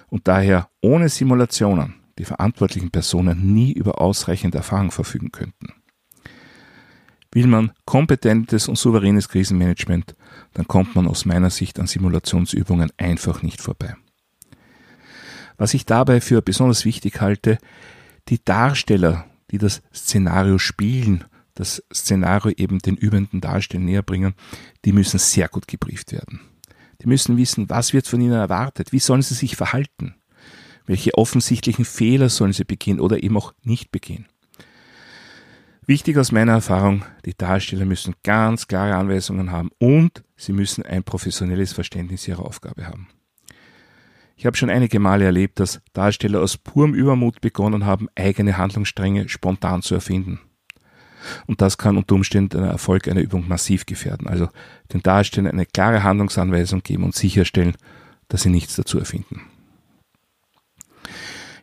und 0.08 0.28
daher 0.28 0.70
ohne 0.82 1.10
Simulationen 1.10 1.96
die 2.17 2.25
verantwortlichen 2.25 2.91
Personen 2.91 3.53
nie 3.53 3.72
über 3.72 4.01
ausreichende 4.01 4.58
Erfahrung 4.58 4.91
verfügen 4.91 5.32
könnten. 5.32 5.74
Will 7.32 7.48
man 7.48 7.72
kompetentes 7.86 8.67
und 8.67 8.77
souveränes 8.77 9.27
Krisenmanagement, 9.27 10.15
dann 10.53 10.67
kommt 10.67 10.96
man 10.96 11.08
aus 11.08 11.25
meiner 11.25 11.50
Sicht 11.50 11.79
an 11.79 11.88
Simulationsübungen 11.88 12.91
einfach 12.98 13.41
nicht 13.41 13.60
vorbei. 13.60 13.96
Was 15.58 15.74
ich 15.74 15.86
dabei 15.86 16.22
für 16.22 16.41
besonders 16.43 16.86
wichtig 16.86 17.22
halte, 17.22 17.58
die 18.29 18.43
Darsteller, 18.43 19.25
die 19.50 19.58
das 19.58 19.82
Szenario 19.93 20.60
spielen, 20.60 21.24
das 21.55 21.84
Szenario 21.93 22.51
eben 22.55 22.79
den 22.79 22.96
übenden 22.96 23.41
Darstellern 23.41 23.86
näher 23.86 24.03
bringen, 24.03 24.36
die 24.86 24.93
müssen 24.93 25.20
sehr 25.20 25.48
gut 25.48 25.67
gebrieft 25.67 26.12
werden. 26.12 26.41
Die 27.01 27.08
müssen 27.08 27.38
wissen, 27.38 27.70
was 27.70 27.93
wird 27.93 28.08
von 28.08 28.22
ihnen 28.22 28.34
erwartet, 28.34 28.91
wie 28.91 29.00
sollen 29.00 29.22
sie 29.22 29.34
sich 29.34 29.55
verhalten, 29.55 30.15
welche 30.86 31.13
offensichtlichen 31.18 31.86
Fehler 31.86 32.30
sollen 32.30 32.54
sie 32.54 32.66
begehen 32.66 33.00
oder 33.00 33.24
eben 33.24 33.38
auch 33.38 33.54
nicht 33.63 33.92
begehen. 33.92 34.28
Wichtig 35.86 36.18
aus 36.18 36.32
meiner 36.32 36.54
Erfahrung, 36.54 37.04
die 37.25 37.36
Darsteller 37.36 37.86
müssen 37.86 38.16
ganz 38.24 38.68
klare 38.68 38.96
Anweisungen 38.96 39.52
haben 39.52 39.70
und 39.80 40.24
sie 40.38 40.54
müssen 40.54 40.86
ein 40.86 41.04
professionelles 41.04 41.74
Verständnis 41.74 42.28
ihrer 42.28 42.46
Aufgabe 42.46 42.88
haben. 42.88 43.10
Ich 44.38 44.46
habe 44.46 44.58
schon 44.58 44.70
einige 44.70 45.00
Male 45.00 45.25
erlebt, 45.25 45.60
dass 45.60 45.82
Darsteller 45.94 46.42
aus 46.42 46.58
purem 46.58 46.94
Übermut 46.94 47.42
begonnen 47.42 47.86
haben, 47.86 48.08
eigene 48.16 48.58
Handlungsstränge 48.58 49.30
spontan 49.30 49.82
zu 49.82 49.94
erfinden. 49.94 50.40
Und 51.48 51.62
das 51.62 51.78
kann 51.78 51.98
unter 51.98 52.16
Umständen 52.16 52.58
den 52.58 52.70
Erfolg 52.70 53.08
einer 53.08 53.22
Übung 53.22 53.48
massiv 53.48 53.86
gefährden. 53.86 54.28
Also 54.28 54.50
den 54.92 55.02
Darstellern 55.04 55.52
eine 55.52 55.66
klare 55.66 56.04
Handlungsanweisung 56.04 56.82
geben 56.84 57.04
und 57.04 57.16
sicherstellen, 57.16 57.75
dass 58.28 58.44
sie 58.44 58.50
nichts 58.50 58.75
dazu 58.75 59.00
erfinden. 59.00 59.42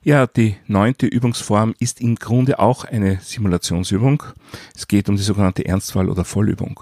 Ja, 0.02 0.26
die 0.26 0.56
neunte 0.66 1.06
Übungsform 1.06 1.74
ist 1.78 2.00
im 2.00 2.16
Grunde 2.16 2.58
auch 2.58 2.84
eine 2.84 3.20
Simulationsübung. 3.20 4.22
Es 4.74 4.88
geht 4.88 5.10
um 5.10 5.16
die 5.16 5.22
sogenannte 5.22 5.66
Ernstfall- 5.66 6.08
oder 6.08 6.24
Vollübung. 6.24 6.80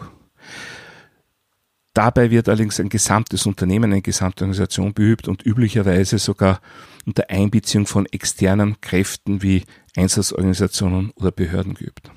Dabei 1.95 2.31
wird 2.31 2.49
allerdings 2.49 2.79
ein 2.79 2.91
gesamtes 2.91 3.45
Unternehmen, 3.45 3.91
eine 3.91 4.03
gesamte 4.03 4.45
Organisation 4.45 4.95
beübt 4.95 5.27
und 5.27 5.45
üblicherweise 5.45 6.19
sogar 6.19 6.61
unter 7.07 7.29
Einbeziehung 7.29 7.87
von 7.87 8.07
externen 8.07 8.81
Kräften 8.81 9.43
wie 9.43 9.65
Einsatzorganisationen 9.97 11.11
oder 11.17 11.33
Behörden 11.33 11.75
geübt. 11.75 12.13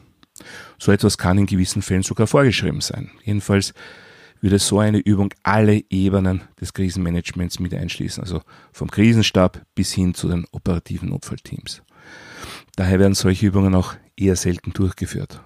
So 0.77 0.91
etwas 0.91 1.17
kann 1.17 1.39
in 1.39 1.47
gewissen 1.47 1.81
Fällen 1.81 2.03
sogar 2.03 2.27
vorgeschrieben 2.27 2.81
sein. 2.81 3.09
Jedenfalls 3.23 3.73
würde 4.41 4.59
so 4.59 4.79
eine 4.79 4.97
Übung 4.97 5.33
alle 5.43 5.83
Ebenen 5.89 6.41
des 6.59 6.73
Krisenmanagements 6.73 7.59
mit 7.59 7.73
einschließen, 7.73 8.21
also 8.21 8.41
vom 8.73 8.89
Krisenstab 8.89 9.61
bis 9.75 9.93
hin 9.93 10.13
zu 10.13 10.27
den 10.27 10.45
operativen 10.51 11.09
Notfallteams. 11.09 11.83
Daher 12.75 12.99
werden 12.99 13.13
solche 13.13 13.47
Übungen 13.47 13.75
auch 13.75 13.93
eher 14.17 14.35
selten 14.35 14.73
durchgeführt. 14.73 15.41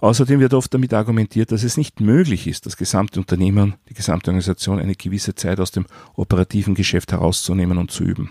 Außerdem 0.00 0.38
wird 0.38 0.54
oft 0.54 0.72
damit 0.72 0.94
argumentiert, 0.94 1.50
dass 1.50 1.64
es 1.64 1.76
nicht 1.76 2.00
möglich 2.00 2.46
ist, 2.46 2.66
das 2.66 2.76
gesamte 2.76 3.18
Unternehmen, 3.18 3.74
die 3.88 3.94
gesamte 3.94 4.30
Organisation 4.30 4.78
eine 4.78 4.94
gewisse 4.94 5.34
Zeit 5.34 5.58
aus 5.58 5.72
dem 5.72 5.86
operativen 6.14 6.74
Geschäft 6.74 7.12
herauszunehmen 7.12 7.78
und 7.78 7.90
zu 7.90 8.04
üben. 8.04 8.30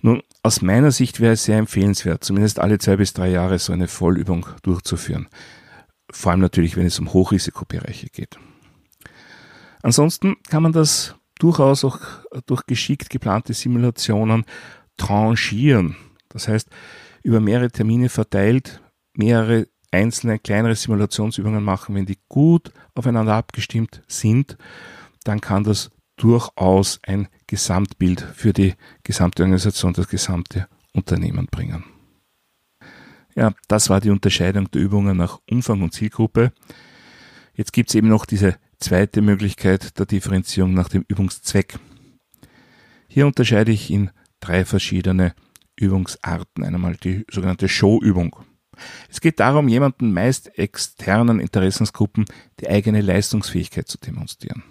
Nun, 0.00 0.22
aus 0.44 0.62
meiner 0.62 0.92
Sicht 0.92 1.18
wäre 1.18 1.32
es 1.32 1.42
sehr 1.42 1.58
empfehlenswert, 1.58 2.22
zumindest 2.22 2.60
alle 2.60 2.78
zwei 2.78 2.96
bis 2.96 3.12
drei 3.12 3.30
Jahre 3.30 3.58
so 3.58 3.72
eine 3.72 3.88
Vollübung 3.88 4.46
durchzuführen. 4.62 5.26
Vor 6.10 6.32
allem 6.32 6.40
natürlich, 6.40 6.76
wenn 6.76 6.86
es 6.86 6.98
um 6.98 7.12
Hochrisikobereiche 7.12 8.08
geht. 8.08 8.38
Ansonsten 9.82 10.36
kann 10.48 10.62
man 10.62 10.72
das 10.72 11.14
durchaus 11.38 11.84
auch 11.84 11.98
durch 12.46 12.66
geschickt 12.66 13.10
geplante 13.10 13.54
Simulationen 13.54 14.44
tranchieren. 14.96 15.96
Das 16.28 16.48
heißt, 16.48 16.68
über 17.22 17.40
mehrere 17.40 17.70
Termine 17.70 18.08
verteilt 18.08 18.80
mehrere 19.14 19.66
einzelne 19.90 20.38
kleinere 20.38 20.74
Simulationsübungen 20.74 21.64
machen, 21.64 21.94
wenn 21.94 22.06
die 22.06 22.18
gut 22.28 22.72
aufeinander 22.94 23.34
abgestimmt 23.34 24.02
sind, 24.06 24.56
dann 25.24 25.40
kann 25.40 25.64
das 25.64 25.90
durchaus 26.16 27.00
ein 27.04 27.28
Gesamtbild 27.46 28.20
für 28.20 28.52
die 28.52 28.74
gesamte 29.02 29.42
Organisation, 29.42 29.92
das 29.92 30.08
gesamte 30.08 30.68
Unternehmen 30.92 31.46
bringen. 31.46 31.84
Ja, 33.38 33.54
das 33.68 33.88
war 33.88 34.00
die 34.00 34.10
Unterscheidung 34.10 34.68
der 34.72 34.82
Übungen 34.82 35.16
nach 35.16 35.38
Umfang 35.48 35.82
und 35.82 35.92
Zielgruppe. 35.92 36.50
Jetzt 37.54 37.72
gibt 37.72 37.88
es 37.88 37.94
eben 37.94 38.08
noch 38.08 38.26
diese 38.26 38.56
zweite 38.80 39.22
Möglichkeit 39.22 39.96
der 39.96 40.06
Differenzierung 40.06 40.74
nach 40.74 40.88
dem 40.88 41.04
Übungszweck. 41.06 41.78
Hier 43.06 43.28
unterscheide 43.28 43.70
ich 43.70 43.92
in 43.92 44.10
drei 44.40 44.64
verschiedene 44.64 45.36
Übungsarten. 45.76 46.64
Einmal 46.64 46.96
die 46.96 47.26
sogenannte 47.30 47.68
Showübung. 47.68 48.34
Es 49.08 49.20
geht 49.20 49.38
darum, 49.38 49.68
jemanden 49.68 50.12
meist 50.12 50.58
externen 50.58 51.38
Interessensgruppen 51.38 52.24
die 52.58 52.68
eigene 52.68 53.02
Leistungsfähigkeit 53.02 53.86
zu 53.86 53.98
demonstrieren. 53.98 54.64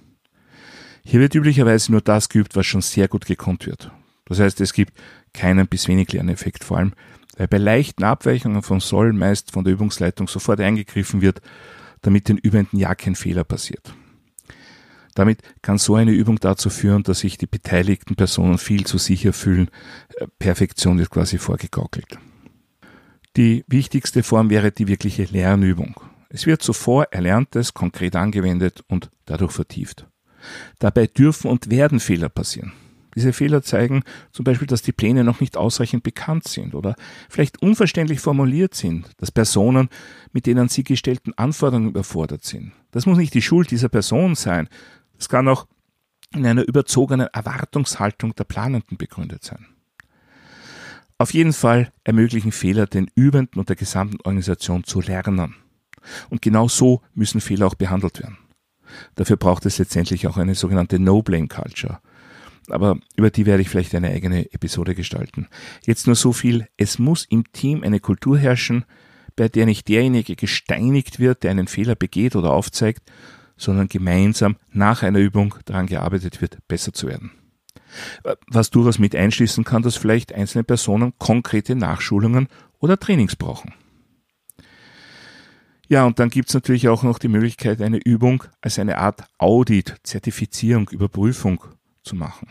Hier 1.06 1.22
wird 1.22 1.36
üblicherweise 1.36 1.94
nur 1.94 2.02
das 2.02 2.28
geübt, 2.28 2.58
was 2.58 2.66
schon 2.66 2.82
sehr 2.82 3.08
gut 3.08 3.28
gekonnt 3.28 3.66
wird. 3.66 3.92
Das 4.26 4.42
heißt, 4.42 4.60
es 4.60 4.74
gibt 4.74 4.92
keinen 5.32 5.68
bis 5.68 5.88
wenig 5.88 6.12
Lerneffekt, 6.12 6.66
vor 6.66 6.80
allem 6.80 6.92
bei 7.46 7.58
leichten 7.58 8.03
Abweichungen 8.03 8.63
vom 8.63 8.79
Soll 8.79 9.13
meist 9.13 9.51
von 9.51 9.63
der 9.63 9.74
Übungsleitung 9.74 10.27
sofort 10.27 10.60
eingegriffen 10.60 11.22
wird, 11.22 11.41
damit 12.01 12.29
den 12.29 12.38
Übenden 12.38 12.79
ja 12.79 12.96
kein 12.96 13.15
Fehler 13.15 13.44
passiert. 13.44 13.94
Damit 15.13 15.41
kann 15.62 15.77
so 15.77 15.96
eine 15.96 16.12
Übung 16.12 16.39
dazu 16.39 16.70
führen, 16.70 17.03
dass 17.03 17.20
sich 17.20 17.38
die 17.38 17.48
beteiligten 17.48 18.15
Personen 18.15 18.58
viel 18.60 18.86
zu 18.86 18.98
sicher 19.00 19.34
fühlen. 19.34 19.70
Perfektion 20.38 21.00
wird 21.00 21.10
quasi 21.10 21.38
vorgegaukelt. 21.39 22.20
Die 23.36 23.63
wichtigste 23.67 24.24
Form 24.24 24.50
wäre 24.50 24.72
die 24.72 24.88
wirkliche 24.88 25.24
Lernübung. 25.25 26.00
Es 26.29 26.46
wird 26.46 26.62
zuvor 26.62 27.06
Erlerntes 27.12 27.74
konkret 27.74 28.15
angewendet 28.15 28.84
und 28.88 29.10
dadurch 29.25 29.51
vertieft. 29.53 30.08
Dabei 30.79 31.08
dürfen 31.08 31.50
und 31.50 31.70
werden 31.70 32.00
Fehler 32.00 32.29
passieren. 32.29 32.74
Diese 33.18 33.34
Fehler 33.34 33.64
zeigen 33.64 34.04
zum 34.32 34.44
Beispiel, 34.44 34.68
dass 34.68 34.84
die 34.84 34.92
Pläne 34.92 35.24
noch 35.24 35.40
nicht 35.40 35.58
ausreichend 35.58 36.04
bekannt 36.04 36.48
sind 36.48 36.76
oder 36.76 36.96
vielleicht 37.30 37.60
unverständlich 37.64 38.20
formuliert 38.20 38.76
sind, 38.76 39.10
dass 39.18 39.32
Personen 39.32 39.90
mit 40.34 40.46
den 40.46 40.60
an 40.60 40.70
sie 40.70 40.84
gestellten 40.84 41.34
Anforderungen 41.36 41.90
überfordert 41.90 42.44
sind. 42.44 42.74
Das 42.92 43.08
muss 43.08 43.18
nicht 43.18 43.34
die 43.34 43.42
Schuld 43.42 43.72
dieser 43.72 43.90
Person 43.90 44.36
sein. 44.36 44.70
Das 45.18 45.30
kann 45.30 45.48
auch 45.48 45.66
in 46.32 46.46
einer 46.46 46.68
überzogenen 46.68 47.26
Erwartungshaltung 47.34 48.36
der 48.36 48.44
Planenden 48.44 48.98
begründet 48.98 49.44
sein. 49.44 49.66
Auf 51.18 51.34
jeden 51.34 51.54
Fall 51.54 51.92
ermöglichen 52.04 52.52
Fehler 52.52 52.86
den 52.86 53.10
Übenden 53.16 53.60
und 53.60 53.70
der 53.70 53.78
gesamten 53.78 54.22
Organisation 54.26 54.84
zu 54.84 55.02
lernen. 55.02 55.56
Und 56.30 56.44
genau 56.44 56.68
so 56.68 57.02
müssen 57.16 57.42
Fehler 57.42 57.66
auch 57.66 57.74
behandelt 57.74 58.20
werden. 58.20 58.38
Dafür 59.16 59.38
braucht 59.38 59.66
es 59.66 59.80
letztendlich 59.80 60.28
auch 60.28 60.38
eine 60.38 60.54
sogenannte 60.54 61.00
No-Blame-Culture. 61.00 62.00
Aber 62.70 62.98
über 63.16 63.30
die 63.30 63.46
werde 63.46 63.62
ich 63.62 63.70
vielleicht 63.70 63.96
eine 63.96 64.10
eigene 64.10 64.52
Episode 64.54 64.94
gestalten. 64.96 65.48
Jetzt 65.86 66.08
nur 66.08 66.16
so 66.16 66.34
viel, 66.34 66.68
es 66.78 67.00
muss 67.00 67.26
im 67.26 67.52
Team 67.52 67.84
eine 67.84 68.00
Kultur 68.00 68.38
herrschen, 68.38 68.86
bei 69.36 69.48
der 69.48 69.66
nicht 69.66 69.88
derjenige 69.88 70.36
gesteinigt 70.36 71.20
wird, 71.20 71.44
der 71.44 71.52
einen 71.52 71.68
Fehler 71.68 71.96
begeht 71.96 72.36
oder 72.36 72.52
aufzeigt, 72.52 73.04
sondern 73.56 73.88
gemeinsam 73.88 74.58
nach 74.72 75.04
einer 75.04 75.20
Übung 75.20 75.56
daran 75.66 75.88
gearbeitet 75.88 76.42
wird, 76.42 76.58
besser 76.68 76.94
zu 76.94 77.08
werden 77.08 77.32
was 78.48 78.70
durchaus 78.70 79.00
mit 79.00 79.16
einschließen 79.16 79.64
kann, 79.64 79.82
dass 79.82 79.96
vielleicht 79.96 80.34
einzelne 80.34 80.64
Personen 80.64 81.14
konkrete 81.18 81.76
Nachschulungen 81.76 82.48
oder 82.80 82.98
Trainings 82.98 83.36
brauchen. 83.36 83.74
Ja, 85.88 86.06
und 86.06 86.20
dann 86.20 86.30
gibt's 86.30 86.54
natürlich 86.54 86.90
auch 86.90 87.04
noch 87.04 87.18
die 87.18 87.30
Möglichkeit, 87.30 87.82
eine 87.82 87.98
Übung 87.98 88.44
als 88.60 88.78
eine 88.78 88.98
Art 88.98 89.24
Audit, 89.38 89.96
Zertifizierung, 90.04 90.90
Überprüfung 90.90 91.64
zu 92.08 92.16
machen. 92.16 92.48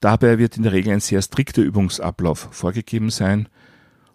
Dabei 0.00 0.38
wird 0.38 0.56
in 0.56 0.62
der 0.62 0.72
Regel 0.72 0.92
ein 0.92 1.00
sehr 1.00 1.22
strikter 1.22 1.62
Übungsablauf 1.62 2.48
vorgegeben 2.52 3.10
sein. 3.10 3.48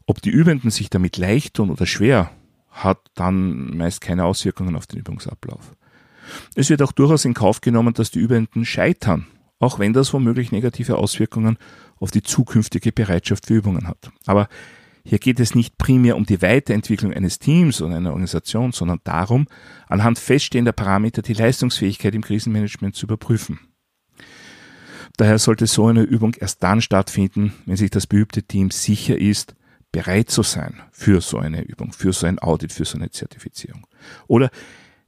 Ob 0.05 0.21
die 0.21 0.29
Übenden 0.29 0.69
sich 0.69 0.89
damit 0.89 1.17
leicht 1.17 1.55
tun 1.55 1.69
oder 1.69 1.85
schwer, 1.85 2.31
hat 2.69 2.99
dann 3.15 3.77
meist 3.77 4.01
keine 4.01 4.25
Auswirkungen 4.25 4.75
auf 4.75 4.87
den 4.87 4.99
Übungsablauf. 4.99 5.73
Es 6.55 6.69
wird 6.69 6.81
auch 6.81 6.91
durchaus 6.93 7.25
in 7.25 7.33
Kauf 7.33 7.61
genommen, 7.61 7.93
dass 7.93 8.11
die 8.11 8.19
Übenden 8.19 8.65
scheitern, 8.65 9.27
auch 9.59 9.77
wenn 9.77 9.93
das 9.93 10.13
womöglich 10.13 10.51
negative 10.51 10.97
Auswirkungen 10.97 11.57
auf 11.99 12.11
die 12.11 12.23
zukünftige 12.23 12.91
Bereitschaft 12.91 13.47
für 13.47 13.55
Übungen 13.55 13.87
hat. 13.87 14.11
Aber 14.25 14.47
hier 15.05 15.19
geht 15.19 15.41
es 15.41 15.53
nicht 15.53 15.77
primär 15.77 16.15
um 16.15 16.25
die 16.25 16.41
Weiterentwicklung 16.41 17.13
eines 17.13 17.39
Teams 17.39 17.81
oder 17.81 17.95
einer 17.95 18.11
Organisation, 18.11 18.71
sondern 18.71 19.01
darum, 19.03 19.47
anhand 19.87 20.17
feststehender 20.17 20.71
Parameter 20.71 21.21
die 21.21 21.33
Leistungsfähigkeit 21.33 22.15
im 22.15 22.21
Krisenmanagement 22.21 22.95
zu 22.95 23.05
überprüfen. 23.05 23.59
Daher 25.17 25.37
sollte 25.37 25.67
so 25.67 25.87
eine 25.87 26.01
Übung 26.01 26.33
erst 26.39 26.63
dann 26.63 26.81
stattfinden, 26.81 27.53
wenn 27.65 27.75
sich 27.75 27.91
das 27.91 28.07
beübte 28.07 28.43
Team 28.43 28.71
sicher 28.71 29.17
ist, 29.17 29.55
bereit 29.91 30.31
zu 30.31 30.41
sein 30.41 30.81
für 30.91 31.21
so 31.21 31.37
eine 31.37 31.61
Übung, 31.63 31.93
für 31.93 32.13
so 32.13 32.25
ein 32.25 32.39
Audit, 32.39 32.73
für 32.73 32.85
so 32.85 32.97
eine 32.97 33.11
Zertifizierung. 33.11 33.85
Oder 34.27 34.49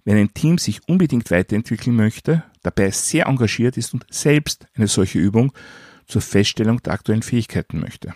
wenn 0.04 0.18
ein 0.18 0.34
Team 0.34 0.60
sich 0.60 0.88
unbedingt 0.88 1.32
weiterentwickeln 1.32 1.96
möchte, 1.96 2.44
dabei 2.62 2.92
sehr 2.92 3.26
engagiert 3.26 3.78
ist 3.78 3.96
und 3.96 4.06
selbst 4.12 4.68
eine 4.76 4.88
solche 4.88 5.18
Übung 5.18 5.54
zur 6.06 6.22
Feststellung 6.22 6.84
der 6.84 6.94
aktuellen 6.94 7.24
Fähigkeiten 7.24 7.80
möchte 7.80 8.14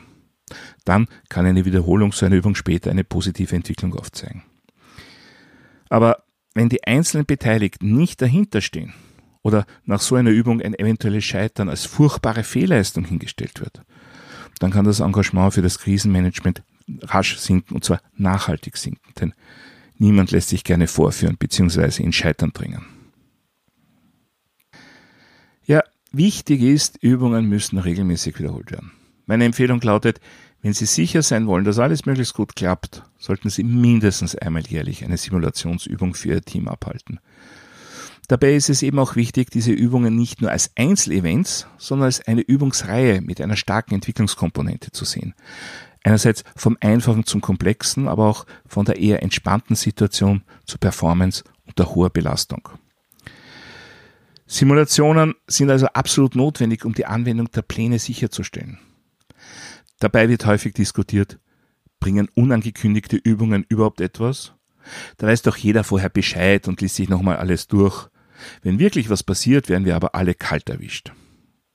dann 0.85 1.07
kann 1.29 1.45
eine 1.45 1.65
Wiederholung 1.65 2.11
so 2.11 2.25
einer 2.25 2.35
Übung 2.35 2.55
später 2.55 2.91
eine 2.91 3.03
positive 3.03 3.55
Entwicklung 3.55 3.95
aufzeigen. 3.95 4.43
Aber 5.89 6.23
wenn 6.53 6.69
die 6.69 6.83
einzelnen 6.83 7.25
Beteiligten 7.25 7.95
nicht 7.95 8.21
dahinter 8.21 8.61
stehen 8.61 8.93
oder 9.41 9.65
nach 9.85 10.01
so 10.01 10.15
einer 10.15 10.31
Übung 10.31 10.61
ein 10.61 10.77
eventuelles 10.77 11.23
Scheitern 11.23 11.69
als 11.69 11.85
furchtbare 11.85 12.43
Fehlleistung 12.43 13.05
hingestellt 13.05 13.59
wird, 13.61 13.81
dann 14.59 14.71
kann 14.71 14.85
das 14.85 14.99
Engagement 14.99 15.53
für 15.53 15.61
das 15.61 15.79
Krisenmanagement 15.79 16.63
rasch 17.01 17.37
sinken 17.37 17.75
und 17.75 17.83
zwar 17.83 18.01
nachhaltig 18.15 18.77
sinken, 18.77 19.13
denn 19.19 19.33
niemand 19.97 20.31
lässt 20.31 20.49
sich 20.49 20.63
gerne 20.63 20.87
vorführen 20.87 21.37
bzw. 21.37 22.03
in 22.03 22.11
Scheitern 22.11 22.51
bringen. 22.51 22.85
Ja, 25.65 25.83
wichtig 26.11 26.61
ist, 26.61 26.97
Übungen 27.01 27.45
müssen 27.45 27.77
regelmäßig 27.77 28.39
wiederholt 28.39 28.71
werden. 28.71 28.91
Meine 29.27 29.45
Empfehlung 29.45 29.79
lautet, 29.81 30.19
wenn 30.61 30.73
Sie 30.73 30.87
sicher 30.87 31.21
sein 31.21 31.47
wollen, 31.47 31.63
dass 31.63 31.79
alles 31.79 32.05
möglichst 32.05 32.33
gut 32.33 32.55
klappt, 32.55 33.03
sollten 33.17 33.49
Sie 33.49 33.63
mindestens 33.63 34.35
einmal 34.35 34.65
jährlich 34.65 35.05
eine 35.05 35.17
Simulationsübung 35.17 36.15
für 36.15 36.29
Ihr 36.29 36.41
Team 36.41 36.67
abhalten. 36.67 37.19
Dabei 38.29 38.53
ist 38.53 38.69
es 38.69 38.83
eben 38.83 38.99
auch 38.99 39.15
wichtig, 39.15 39.49
diese 39.49 39.71
Übungen 39.71 40.15
nicht 40.15 40.39
nur 40.39 40.51
als 40.51 40.69
Einzelevents, 40.75 41.65
sondern 41.79 42.05
als 42.05 42.21
eine 42.27 42.41
Übungsreihe 42.41 43.21
mit 43.21 43.41
einer 43.41 43.55
starken 43.55 43.95
Entwicklungskomponente 43.95 44.91
zu 44.91 45.03
sehen. 45.03 45.33
Einerseits 46.03 46.43
vom 46.55 46.77
Einfachen 46.79 47.25
zum 47.25 47.41
Komplexen, 47.41 48.07
aber 48.07 48.27
auch 48.27 48.45
von 48.67 48.85
der 48.85 48.99
eher 48.99 49.23
entspannten 49.23 49.75
Situation 49.75 50.43
zur 50.65 50.79
Performance 50.79 51.43
unter 51.65 51.95
hoher 51.95 52.11
Belastung. 52.11 52.69
Simulationen 54.45 55.33
sind 55.47 55.71
also 55.71 55.87
absolut 55.87 56.35
notwendig, 56.35 56.85
um 56.85 56.93
die 56.93 57.07
Anwendung 57.07 57.49
der 57.49 57.63
Pläne 57.63 57.97
sicherzustellen. 57.97 58.77
Dabei 59.97 60.29
wird 60.29 60.45
häufig 60.45 60.75
diskutiert, 60.75 61.39
bringen 61.99 62.29
unangekündigte 62.35 63.17
Übungen 63.17 63.65
überhaupt 63.69 64.01
etwas? 64.01 64.53
Da 65.17 65.25
weiß 65.25 65.41
doch 65.41 65.57
jeder 65.57 65.83
vorher 65.83 66.09
Bescheid 66.09 66.67
und 66.67 66.79
liest 66.79 66.95
sich 66.95 67.09
nochmal 67.09 67.37
alles 67.37 67.67
durch. 67.67 68.07
Wenn 68.61 68.79
wirklich 68.79 69.09
was 69.09 69.23
passiert, 69.23 69.69
werden 69.69 69.85
wir 69.85 69.95
aber 69.95 70.15
alle 70.15 70.33
kalt 70.33 70.69
erwischt. 70.69 71.11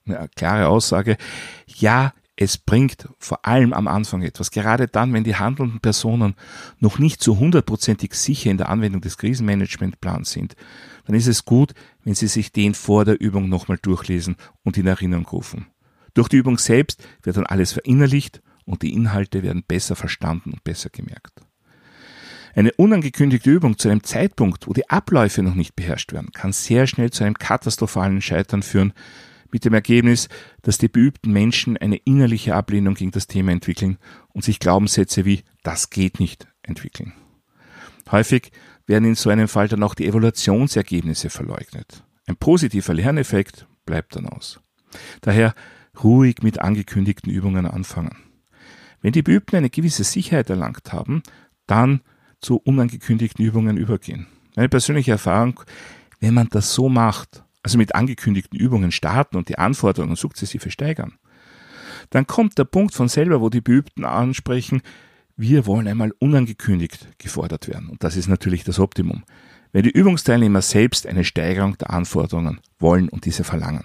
Eine 0.07 0.29
klare 0.35 0.69
Aussage, 0.69 1.17
ja, 1.67 2.13
es 2.37 2.59
bringt 2.59 3.09
vor 3.19 3.47
allem 3.47 3.73
am 3.73 3.87
Anfang 3.87 4.23
etwas. 4.23 4.51
Gerade 4.51 4.89
dann, 4.89 5.13
wenn 5.13 5.25
die 5.25 5.37
handelnden 5.37 5.81
Personen 5.81 6.35
noch 6.81 6.99
nicht 6.99 7.23
so 7.23 7.39
hundertprozentig 7.39 8.15
sicher 8.15 8.51
in 8.51 8.59
der 8.59 8.71
Anwendung 8.71 9.01
des 9.01 9.19
Krisenmanagementplans 9.19 10.33
sind, 10.33 10.57
dann 11.07 11.15
ist 11.15 11.29
es 11.29 11.45
gut, 11.45 11.75
wenn 12.03 12.15
sie 12.15 12.27
sich 12.27 12.51
den 12.51 12.75
vor 12.75 13.05
der 13.05 13.21
Übung 13.21 13.49
nochmal 13.49 13.79
durchlesen 13.81 14.37
und 14.65 14.77
in 14.77 14.87
Erinnerung 14.87 15.27
rufen. 15.27 15.67
Durch 16.15 16.29
die 16.29 16.37
Übung 16.37 16.59
selbst 16.59 17.07
wird 17.23 17.37
dann 17.37 17.47
alles 17.47 17.73
verinnerlicht 17.73 18.43
und 18.65 18.83
die 18.83 18.93
Inhalte 18.93 19.43
werden 19.43 19.63
besser 19.67 19.95
verstanden 19.95 20.53
und 20.53 20.65
besser 20.65 20.91
gemerkt. 20.91 21.41
Eine 22.55 22.73
unangekündigte 22.73 23.51
Übung 23.51 23.79
zu 23.79 23.89
einem 23.89 24.05
Zeitpunkt, 24.05 24.69
wo 24.69 24.73
die 24.73 24.89
Abläufe 24.89 25.43
noch 25.43 25.55
nicht 25.55 25.75
beherrscht 25.75 26.13
werden, 26.13 26.31
kann 26.33 26.53
sehr 26.53 26.87
schnell 26.87 27.11
zu 27.11 27.25
einem 27.25 27.35
katastrophalen 27.35 28.21
Scheitern 28.21 28.63
führen, 28.63 28.93
mit 29.51 29.65
dem 29.65 29.75
Ergebnis, 29.75 30.29
dass 30.63 30.79
die 30.79 30.89
beübten 30.89 31.33
Menschen 31.33 31.77
eine 31.77 31.97
innerliche 31.97 32.57
Ablehnung 32.57 32.95
gegen 32.95 33.13
das 33.13 33.29
Thema 33.29 33.53
entwickeln 33.53 33.99
und 34.33 34.45
sich 34.45 34.59
Glaubenssätze 34.59 35.25
wie 35.25 35.45
das 35.63 35.91
geht 35.91 36.19
nicht 36.19 36.49
entwickeln. 36.63 37.13
Häufig 38.11 38.51
werden 38.87 39.05
in 39.05 39.15
so 39.15 39.31
einem 39.31 39.47
Fall 39.47 39.69
dann 39.69 39.85
auch 39.85 39.95
die 39.95 40.07
Evaluationsergebnisse 40.07 41.31
verleugnet. 41.31 42.03
Ein 42.27 42.37
positiver 42.37 42.95
Lerneffekt 42.95 43.67
bleibt 43.87 44.17
dann 44.17 44.27
aus. 44.27 44.61
Daher 45.21 45.55
ruhig 46.03 46.43
mit 46.43 46.61
angekündigten 46.61 47.31
Übungen 47.31 47.67
anfangen. 47.67 48.17
Wenn 49.03 49.13
die 49.13 49.23
Beübten 49.23 49.57
eine 49.57 49.71
gewisse 49.71 50.03
Sicherheit 50.03 50.51
erlangt 50.51 50.93
haben, 50.93 51.23
dann 51.67 52.01
zu 52.45 52.57
unangekündigten 52.59 53.45
Übungen 53.45 53.77
übergehen. 53.77 54.27
Meine 54.55 54.69
persönliche 54.69 55.13
Erfahrung, 55.13 55.61
wenn 56.21 56.35
man 56.35 56.49
das 56.51 56.75
so 56.75 56.89
macht, 56.89 57.43
also 57.63 57.79
mit 57.79 57.95
angekündigten 57.95 58.59
Übungen 58.59 58.93
starten 58.93 59.37
und 59.37 59.49
die 59.49 59.59
Anforderungen 59.59 60.17
sukzessive 60.17 60.71
steigern, 60.71 61.15
dann 62.11 62.27
kommt 62.27 62.59
der 62.59 62.65
Punkt 62.65 62.95
von 62.95 63.09
selber, 63.09 63.41
wo 63.41 63.49
die 63.49 63.61
Beübten 63.61 64.05
ansprechen, 64.05 64.83
wir 65.37 65.67
wollen 65.67 65.89
einmal 65.89 66.13
unangekündigt 66.19 67.19
gefordert 67.19 67.67
werden. 67.67 67.89
Und 67.89 68.05
das 68.05 68.17
ist 68.17 68.29
natürlich 68.29 68.63
das 68.63 68.79
Optimum. 68.79 69.25
Wenn 69.73 69.83
die 69.83 69.91
Übungsteilnehmer 69.91 70.63
selbst 70.63 71.07
eine 71.07 71.25
Steigerung 71.25 71.77
der 71.79 71.91
Anforderungen 71.91 72.61
wollen 72.79 73.09
und 73.09 73.25
diese 73.25 73.43
verlangen. 73.43 73.85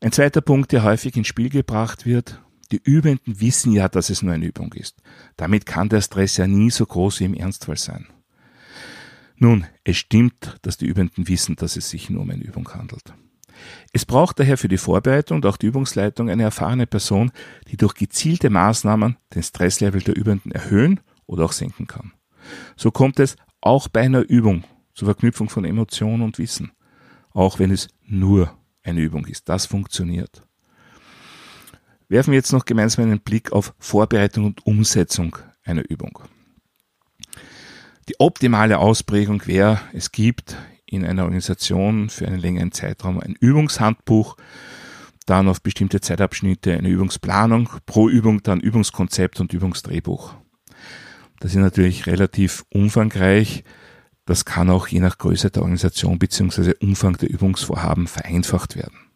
Ein 0.00 0.12
zweiter 0.12 0.40
Punkt, 0.40 0.70
der 0.72 0.84
häufig 0.84 1.16
ins 1.16 1.26
Spiel 1.26 1.48
gebracht 1.48 2.06
wird, 2.06 2.40
die 2.72 2.80
Übenden 2.82 3.40
wissen 3.40 3.72
ja, 3.72 3.88
dass 3.88 4.10
es 4.10 4.22
nur 4.22 4.32
eine 4.32 4.46
Übung 4.46 4.72
ist. 4.74 5.02
Damit 5.36 5.66
kann 5.66 5.88
der 5.88 6.00
Stress 6.00 6.36
ja 6.36 6.46
nie 6.46 6.70
so 6.70 6.86
groß 6.86 7.20
wie 7.20 7.24
im 7.24 7.34
Ernstfall 7.34 7.76
sein. 7.76 8.06
Nun, 9.36 9.66
es 9.84 9.96
stimmt, 9.96 10.58
dass 10.62 10.76
die 10.76 10.86
Übenden 10.86 11.26
wissen, 11.26 11.56
dass 11.56 11.76
es 11.76 11.88
sich 11.88 12.10
nur 12.10 12.22
um 12.22 12.30
eine 12.30 12.44
Übung 12.44 12.68
handelt. 12.74 13.14
Es 13.92 14.04
braucht 14.04 14.38
daher 14.38 14.58
für 14.58 14.68
die 14.68 14.78
Vorbereitung 14.78 15.36
und 15.36 15.46
auch 15.46 15.56
die 15.56 15.66
Übungsleitung 15.66 16.30
eine 16.30 16.44
erfahrene 16.44 16.86
Person, 16.86 17.32
die 17.68 17.76
durch 17.76 17.94
gezielte 17.94 18.50
Maßnahmen 18.50 19.16
den 19.34 19.42
Stresslevel 19.42 20.02
der 20.02 20.16
Übenden 20.16 20.52
erhöhen 20.52 21.00
oder 21.26 21.44
auch 21.44 21.52
senken 21.52 21.86
kann. 21.86 22.12
So 22.76 22.90
kommt 22.90 23.18
es 23.18 23.36
auch 23.60 23.88
bei 23.88 24.00
einer 24.00 24.28
Übung 24.28 24.64
zur 24.94 25.06
Verknüpfung 25.06 25.48
von 25.48 25.64
Emotionen 25.64 26.22
und 26.22 26.38
Wissen, 26.38 26.72
auch 27.32 27.58
wenn 27.58 27.70
es 27.70 27.88
nur 28.04 28.56
eine 28.82 29.00
Übung 29.00 29.26
ist. 29.26 29.48
Das 29.48 29.66
funktioniert. 29.66 30.42
Werfen 32.10 32.32
wir 32.32 32.38
jetzt 32.38 32.52
noch 32.52 32.64
gemeinsam 32.64 33.04
einen 33.04 33.20
Blick 33.20 33.52
auf 33.52 33.72
Vorbereitung 33.78 34.44
und 34.44 34.66
Umsetzung 34.66 35.38
einer 35.62 35.88
Übung. 35.88 36.18
Die 38.08 38.18
optimale 38.18 38.78
Ausprägung 38.78 39.46
wäre, 39.46 39.80
es 39.92 40.10
gibt 40.10 40.56
in 40.86 41.04
einer 41.04 41.22
Organisation 41.22 42.10
für 42.10 42.26
einen 42.26 42.40
längeren 42.40 42.72
Zeitraum 42.72 43.20
ein 43.20 43.36
Übungshandbuch, 43.38 44.36
dann 45.26 45.46
auf 45.46 45.62
bestimmte 45.62 46.00
Zeitabschnitte 46.00 46.72
eine 46.72 46.88
Übungsplanung, 46.88 47.68
pro 47.86 48.08
Übung 48.08 48.42
dann 48.42 48.58
Übungskonzept 48.58 49.38
und 49.38 49.52
Übungsdrehbuch. 49.52 50.34
Das 51.38 51.52
ist 51.52 51.58
natürlich 51.58 52.08
relativ 52.08 52.64
umfangreich, 52.70 53.62
das 54.24 54.44
kann 54.44 54.68
auch 54.68 54.88
je 54.88 54.98
nach 54.98 55.16
Größe 55.16 55.52
der 55.52 55.62
Organisation 55.62 56.18
bzw. 56.18 56.74
Umfang 56.80 57.16
der 57.18 57.30
Übungsvorhaben 57.30 58.08
vereinfacht 58.08 58.74
werden. 58.74 59.09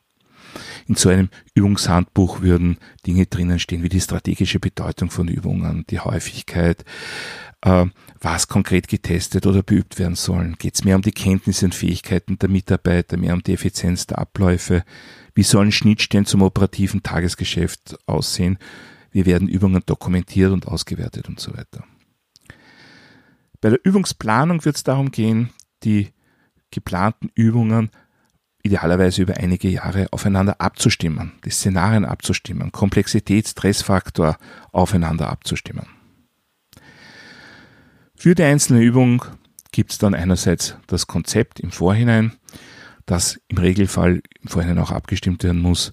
In 0.86 0.94
so 0.94 1.08
einem 1.08 1.28
Übungshandbuch 1.54 2.42
würden 2.42 2.78
Dinge 3.06 3.26
drinnen 3.26 3.58
stehen 3.58 3.82
wie 3.82 3.88
die 3.88 4.00
strategische 4.00 4.60
Bedeutung 4.60 5.10
von 5.10 5.28
Übungen, 5.28 5.84
die 5.90 6.00
Häufigkeit, 6.00 6.84
äh, 7.62 7.86
was 8.20 8.48
konkret 8.48 8.88
getestet 8.88 9.46
oder 9.46 9.62
beübt 9.62 9.98
werden 9.98 10.16
sollen. 10.16 10.56
Geht 10.58 10.74
es 10.74 10.84
mehr 10.84 10.96
um 10.96 11.02
die 11.02 11.12
Kenntnisse 11.12 11.66
und 11.66 11.74
Fähigkeiten 11.74 12.38
der 12.38 12.48
Mitarbeiter, 12.48 13.16
mehr 13.16 13.34
um 13.34 13.42
die 13.42 13.52
Effizienz 13.52 14.06
der 14.06 14.18
Abläufe? 14.18 14.84
Wie 15.34 15.42
sollen 15.42 15.72
Schnittstellen 15.72 16.26
zum 16.26 16.42
operativen 16.42 17.02
Tagesgeschäft 17.02 17.96
aussehen? 18.06 18.58
Wie 19.10 19.26
werden 19.26 19.48
Übungen 19.48 19.82
dokumentiert 19.86 20.52
und 20.52 20.66
ausgewertet 20.66 21.28
und 21.28 21.38
so 21.38 21.56
weiter. 21.56 21.84
Bei 23.60 23.70
der 23.70 23.78
Übungsplanung 23.84 24.64
wird 24.64 24.76
es 24.76 24.82
darum 24.82 25.12
gehen, 25.12 25.50
die 25.84 26.08
geplanten 26.70 27.30
Übungen 27.34 27.90
idealerweise 28.64 29.22
über 29.22 29.36
einige 29.36 29.68
Jahre 29.68 30.08
aufeinander 30.10 30.60
abzustimmen, 30.60 31.32
die 31.44 31.50
Szenarien 31.50 32.04
abzustimmen, 32.04 32.72
Komplexität, 32.72 33.46
Stressfaktor 33.46 34.38
aufeinander 34.72 35.28
abzustimmen. 35.28 35.86
Für 38.16 38.34
die 38.34 38.42
einzelne 38.42 38.80
Übung 38.80 39.24
gibt 39.70 39.92
es 39.92 39.98
dann 39.98 40.14
einerseits 40.14 40.76
das 40.86 41.06
Konzept 41.06 41.60
im 41.60 41.72
Vorhinein, 41.72 42.32
das 43.04 43.38
im 43.48 43.58
Regelfall 43.58 44.22
im 44.40 44.48
Vorhinein 44.48 44.78
auch 44.78 44.92
abgestimmt 44.92 45.44
werden 45.44 45.60
muss. 45.60 45.92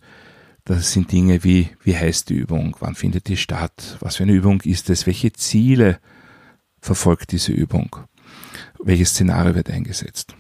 Das 0.64 0.94
sind 0.94 1.12
Dinge 1.12 1.44
wie, 1.44 1.72
wie 1.84 1.98
heißt 1.98 2.30
die 2.30 2.36
Übung, 2.36 2.78
wann 2.80 2.96
findet 2.96 3.28
die 3.28 3.36
statt, 3.36 3.98
was 4.00 4.16
für 4.16 4.24
eine 4.24 4.32
Übung 4.32 4.62
ist 4.62 4.90
es, 4.90 5.08
welche 5.08 5.34
Ziele 5.34 6.00
verfolgt 6.80 7.34
diese 7.34 7.52
Übung, 7.52 7.98
welches 8.82 9.10
Szenario 9.10 9.56
wird 9.56 9.70
eingesetzt. 9.70 10.36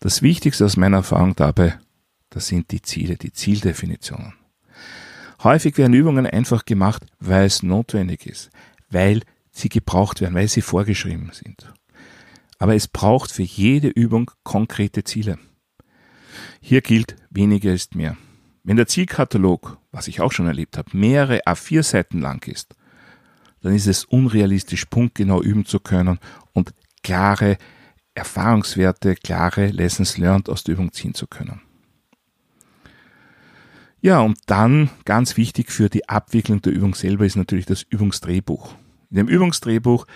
Das 0.00 0.22
Wichtigste 0.22 0.64
aus 0.64 0.76
meiner 0.76 0.98
Erfahrung 0.98 1.34
dabei, 1.34 1.78
das 2.30 2.46
sind 2.46 2.70
die 2.70 2.82
Ziele, 2.82 3.16
die 3.16 3.32
Zieldefinitionen. 3.32 4.34
Häufig 5.42 5.76
werden 5.76 5.94
Übungen 5.94 6.26
einfach 6.26 6.64
gemacht, 6.64 7.04
weil 7.18 7.46
es 7.46 7.62
notwendig 7.62 8.26
ist, 8.26 8.50
weil 8.90 9.22
sie 9.50 9.68
gebraucht 9.68 10.20
werden, 10.20 10.34
weil 10.34 10.46
sie 10.46 10.62
vorgeschrieben 10.62 11.30
sind. 11.32 11.72
Aber 12.58 12.76
es 12.76 12.86
braucht 12.86 13.32
für 13.32 13.42
jede 13.42 13.88
Übung 13.88 14.30
konkrete 14.44 15.02
Ziele. 15.02 15.38
Hier 16.60 16.80
gilt, 16.80 17.16
weniger 17.30 17.72
ist 17.72 17.94
mehr. 17.94 18.16
Wenn 18.62 18.76
der 18.76 18.86
Zielkatalog, 18.86 19.78
was 19.90 20.08
ich 20.08 20.20
auch 20.20 20.32
schon 20.32 20.46
erlebt 20.46 20.76
habe, 20.76 20.96
mehrere 20.96 21.40
A4 21.46 21.82
Seiten 21.82 22.20
lang 22.20 22.46
ist, 22.46 22.74
dann 23.62 23.74
ist 23.74 23.86
es 23.86 24.04
unrealistisch, 24.04 24.84
punktgenau 24.84 25.42
üben 25.42 25.64
zu 25.64 25.80
können 25.80 26.18
und 26.52 26.72
klare 27.02 27.58
Erfahrungswerte, 28.18 29.14
klare 29.14 29.68
Lessons 29.68 30.18
learned 30.18 30.48
aus 30.48 30.64
der 30.64 30.74
Übung 30.74 30.92
ziehen 30.92 31.14
zu 31.14 31.26
können. 31.26 31.60
Ja, 34.00 34.20
und 34.20 34.38
dann 34.46 34.90
ganz 35.04 35.36
wichtig 35.36 35.72
für 35.72 35.88
die 35.88 36.08
Abwicklung 36.08 36.62
der 36.62 36.72
Übung 36.72 36.94
selber 36.94 37.26
ist 37.26 37.36
natürlich 37.36 37.66
das 37.66 37.82
Übungsdrehbuch. 37.82 38.74
In 39.10 39.16
dem 39.16 39.28
Übungsdrehbuch 39.28 40.06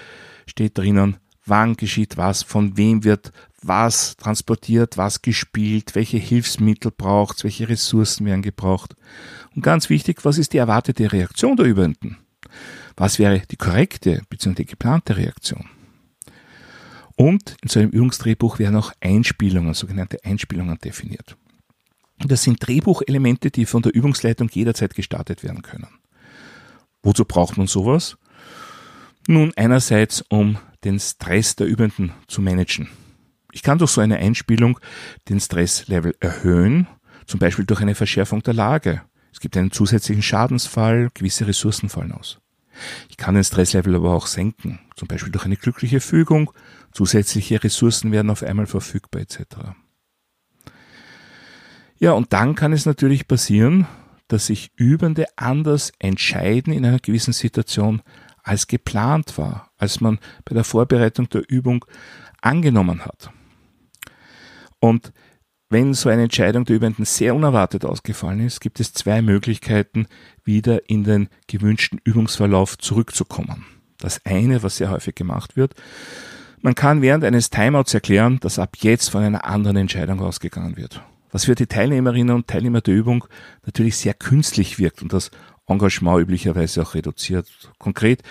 steht 0.46 0.78
drinnen, 0.78 1.16
wann 1.44 1.74
geschieht 1.74 2.16
was, 2.16 2.42
von 2.42 2.76
wem 2.76 3.02
wird 3.02 3.32
was 3.62 4.16
transportiert, 4.16 4.96
was 4.98 5.22
gespielt, 5.22 5.94
welche 5.94 6.18
Hilfsmittel 6.18 6.92
braucht 6.96 7.44
welche 7.44 7.68
Ressourcen 7.68 8.26
werden 8.26 8.42
gebraucht. 8.42 8.94
Und 9.54 9.62
ganz 9.62 9.88
wichtig, 9.88 10.24
was 10.24 10.38
ist 10.38 10.52
die 10.52 10.58
erwartete 10.58 11.12
Reaktion 11.12 11.56
der 11.56 11.66
Übenden? 11.66 12.18
Was 12.96 13.18
wäre 13.18 13.42
die 13.50 13.56
korrekte 13.56 14.22
bzw. 14.28 14.54
die 14.54 14.66
geplante 14.66 15.16
Reaktion? 15.16 15.68
Und 17.16 17.56
in 17.62 17.68
so 17.68 17.80
einem 17.80 17.90
Übungsdrehbuch 17.90 18.58
werden 18.58 18.76
auch 18.76 18.92
Einspielungen, 19.00 19.74
sogenannte 19.74 20.18
Einspielungen 20.24 20.78
definiert. 20.78 21.36
Das 22.18 22.42
sind 22.42 22.66
Drehbuchelemente, 22.66 23.50
die 23.50 23.66
von 23.66 23.82
der 23.82 23.94
Übungsleitung 23.94 24.48
jederzeit 24.50 24.94
gestartet 24.94 25.42
werden 25.42 25.62
können. 25.62 25.88
Wozu 27.02 27.24
braucht 27.24 27.56
man 27.56 27.66
sowas? 27.66 28.16
Nun, 29.26 29.52
einerseits, 29.56 30.24
um 30.28 30.58
den 30.84 30.98
Stress 30.98 31.56
der 31.56 31.66
Übenden 31.66 32.12
zu 32.28 32.42
managen. 32.42 32.88
Ich 33.52 33.62
kann 33.62 33.78
durch 33.78 33.90
so 33.90 34.00
eine 34.00 34.16
Einspielung 34.16 34.80
den 35.28 35.40
Stresslevel 35.40 36.16
erhöhen, 36.20 36.86
zum 37.26 37.38
Beispiel 37.38 37.64
durch 37.64 37.80
eine 37.80 37.94
Verschärfung 37.94 38.42
der 38.42 38.54
Lage. 38.54 39.02
Es 39.32 39.40
gibt 39.40 39.56
einen 39.56 39.70
zusätzlichen 39.70 40.22
Schadensfall, 40.22 41.10
gewisse 41.14 41.46
Ressourcen 41.46 41.88
fallen 41.88 42.12
aus. 42.12 42.38
Ich 43.08 43.16
kann 43.16 43.34
den 43.34 43.44
Stresslevel 43.44 43.94
aber 43.94 44.12
auch 44.12 44.26
senken, 44.26 44.80
zum 44.96 45.08
Beispiel 45.08 45.30
durch 45.32 45.44
eine 45.44 45.56
glückliche 45.56 46.00
Fügung, 46.00 46.52
zusätzliche 46.92 47.62
Ressourcen 47.62 48.12
werden 48.12 48.30
auf 48.30 48.42
einmal 48.42 48.66
verfügbar 48.66 49.22
etc. 49.22 49.40
Ja, 51.98 52.12
und 52.12 52.32
dann 52.32 52.54
kann 52.54 52.72
es 52.72 52.86
natürlich 52.86 53.28
passieren, 53.28 53.86
dass 54.28 54.46
sich 54.46 54.72
Übende 54.76 55.26
anders 55.36 55.92
entscheiden 55.98 56.72
in 56.72 56.86
einer 56.86 56.98
gewissen 56.98 57.32
Situation, 57.32 58.02
als 58.42 58.66
geplant 58.66 59.38
war, 59.38 59.70
als 59.76 60.00
man 60.00 60.18
bei 60.44 60.54
der 60.54 60.64
Vorbereitung 60.64 61.28
der 61.28 61.48
Übung 61.48 61.84
angenommen 62.40 63.04
hat. 63.04 63.30
Und 64.80 65.12
wenn 65.70 65.94
so 65.94 66.08
eine 66.08 66.24
Entscheidung 66.24 66.64
der 66.64 66.76
Übenden 66.76 67.04
sehr 67.04 67.34
unerwartet 67.34 67.84
ausgefallen 67.84 68.40
ist, 68.40 68.60
gibt 68.60 68.80
es 68.80 68.92
zwei 68.92 69.22
Möglichkeiten, 69.22 70.06
wieder 70.44 70.90
in 70.90 71.04
den 71.04 71.28
gewünschten 71.46 72.00
Übungsverlauf 72.02 72.76
zurückzukommen. 72.76 73.64
Das 73.98 74.26
eine, 74.26 74.62
was 74.62 74.76
sehr 74.76 74.90
häufig 74.90 75.14
gemacht 75.14 75.56
wird, 75.56 75.74
man 76.62 76.74
kann 76.74 77.02
während 77.02 77.24
eines 77.24 77.50
Timeouts 77.50 77.92
erklären, 77.92 78.38
dass 78.40 78.58
ab 78.58 78.76
jetzt 78.78 79.10
von 79.10 79.22
einer 79.22 79.44
anderen 79.44 79.76
Entscheidung 79.76 80.20
ausgegangen 80.20 80.76
wird. 80.76 81.02
Was 81.30 81.44
für 81.46 81.54
die 81.54 81.66
Teilnehmerinnen 81.66 82.34
und 82.34 82.46
Teilnehmer 82.46 82.80
der 82.80 82.94
Übung 82.94 83.24
natürlich 83.66 83.96
sehr 83.96 84.14
künstlich 84.14 84.78
wirkt 84.78 85.02
und 85.02 85.12
das 85.12 85.30
Engagement 85.66 86.20
üblicherweise 86.20 86.82
auch 86.82 86.94
reduziert. 86.94 87.48
Konkret, 87.78 88.22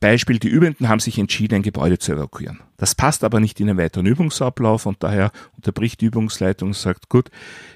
Beispiel, 0.00 0.38
die 0.38 0.48
Übenden 0.48 0.88
haben 0.88 1.00
sich 1.00 1.18
entschieden, 1.18 1.56
ein 1.56 1.62
Gebäude 1.62 1.98
zu 1.98 2.12
evakuieren. 2.12 2.60
Das 2.76 2.94
passt 2.94 3.22
aber 3.22 3.40
nicht 3.40 3.60
in 3.60 3.66
den 3.66 3.78
weiteren 3.78 4.06
Übungsablauf 4.06 4.86
und 4.86 5.02
daher 5.02 5.30
unterbricht 5.56 6.00
die 6.00 6.06
Übungsleitung 6.06 6.70
und 6.70 6.76
sagt, 6.76 7.08
gut, 7.08 7.30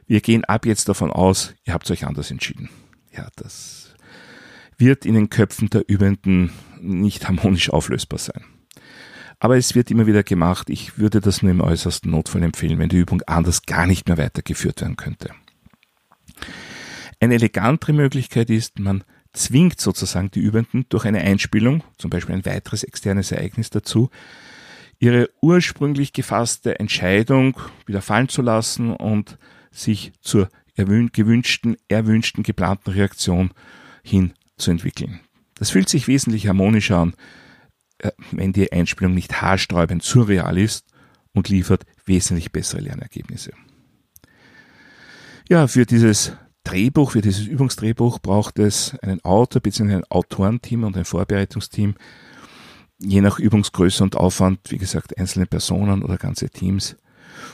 wir 0.06 0.20
gehen 0.20 0.44
ab 0.44 0.66
jetzt 0.66 0.88
davon 0.88 1.10
aus, 1.10 1.54
ihr 1.64 1.74
habt 1.74 1.90
euch 1.90 2.06
anders 2.06 2.30
entschieden. 2.30 2.70
Ja, 3.14 3.28
das 3.36 3.94
wird 4.78 5.04
in 5.04 5.14
den 5.14 5.30
Köpfen 5.30 5.70
der 5.70 5.88
Übenden 5.88 6.50
nicht 6.80 7.28
harmonisch 7.28 7.70
auflösbar 7.70 8.18
sein. 8.18 8.44
Aber 9.40 9.56
es 9.56 9.74
wird 9.74 9.90
immer 9.90 10.06
wieder 10.06 10.22
gemacht. 10.22 10.68
Ich 10.68 10.98
würde 10.98 11.20
das 11.20 11.42
nur 11.42 11.52
im 11.52 11.60
äußersten 11.60 12.10
Notfall 12.10 12.42
empfehlen, 12.42 12.78
wenn 12.78 12.88
die 12.88 12.98
Übung 12.98 13.22
anders 13.26 13.62
gar 13.62 13.86
nicht 13.86 14.08
mehr 14.08 14.18
weitergeführt 14.18 14.80
werden 14.80 14.96
könnte. 14.96 15.30
Eine 17.20 17.34
elegantere 17.34 17.92
Möglichkeit 17.92 18.50
ist, 18.50 18.78
man 18.78 19.04
zwingt 19.32 19.80
sozusagen 19.80 20.30
die 20.30 20.40
Übenden 20.40 20.86
durch 20.88 21.04
eine 21.04 21.20
Einspielung, 21.20 21.84
zum 21.98 22.10
Beispiel 22.10 22.34
ein 22.34 22.46
weiteres 22.46 22.82
externes 22.82 23.30
Ereignis 23.30 23.70
dazu, 23.70 24.10
ihre 24.98 25.30
ursprünglich 25.40 26.12
gefasste 26.12 26.78
Entscheidung 26.78 27.56
wieder 27.86 28.02
fallen 28.02 28.28
zu 28.28 28.42
lassen 28.42 28.92
und 28.92 29.38
sich 29.70 30.12
zur 30.20 30.48
gewünschten, 30.76 31.76
erwünschten, 31.88 32.44
geplanten 32.44 32.90
Reaktion 32.90 33.50
hin 34.02 34.32
zu 34.56 34.70
entwickeln. 34.70 35.20
Das 35.54 35.70
fühlt 35.70 35.88
sich 35.88 36.06
wesentlich 36.06 36.46
harmonischer 36.46 36.98
an, 36.98 37.14
wenn 38.30 38.52
die 38.52 38.72
Einspielung 38.72 39.14
nicht 39.14 39.42
haarsträubend 39.42 40.02
surreal 40.02 40.58
ist 40.58 40.86
und 41.32 41.48
liefert 41.48 41.84
wesentlich 42.04 42.52
bessere 42.52 42.80
Lernergebnisse. 42.80 43.52
Ja, 45.48 45.66
für 45.66 45.86
dieses 45.86 46.32
Drehbuch, 46.64 47.12
für 47.12 47.22
dieses 47.22 47.46
Übungsdrehbuch 47.46 48.18
braucht 48.18 48.58
es 48.58 48.98
einen 49.00 49.24
Autor 49.24 49.62
bzw. 49.62 49.94
ein 49.94 50.04
Autorenteam 50.10 50.84
und 50.84 50.96
ein 50.96 51.06
Vorbereitungsteam. 51.06 51.94
Je 52.98 53.20
nach 53.20 53.38
Übungsgröße 53.38 54.02
und 54.02 54.16
Aufwand, 54.16 54.60
wie 54.68 54.78
gesagt, 54.78 55.16
einzelne 55.16 55.46
Personen 55.46 56.02
oder 56.02 56.18
ganze 56.18 56.50
Teams. 56.50 56.96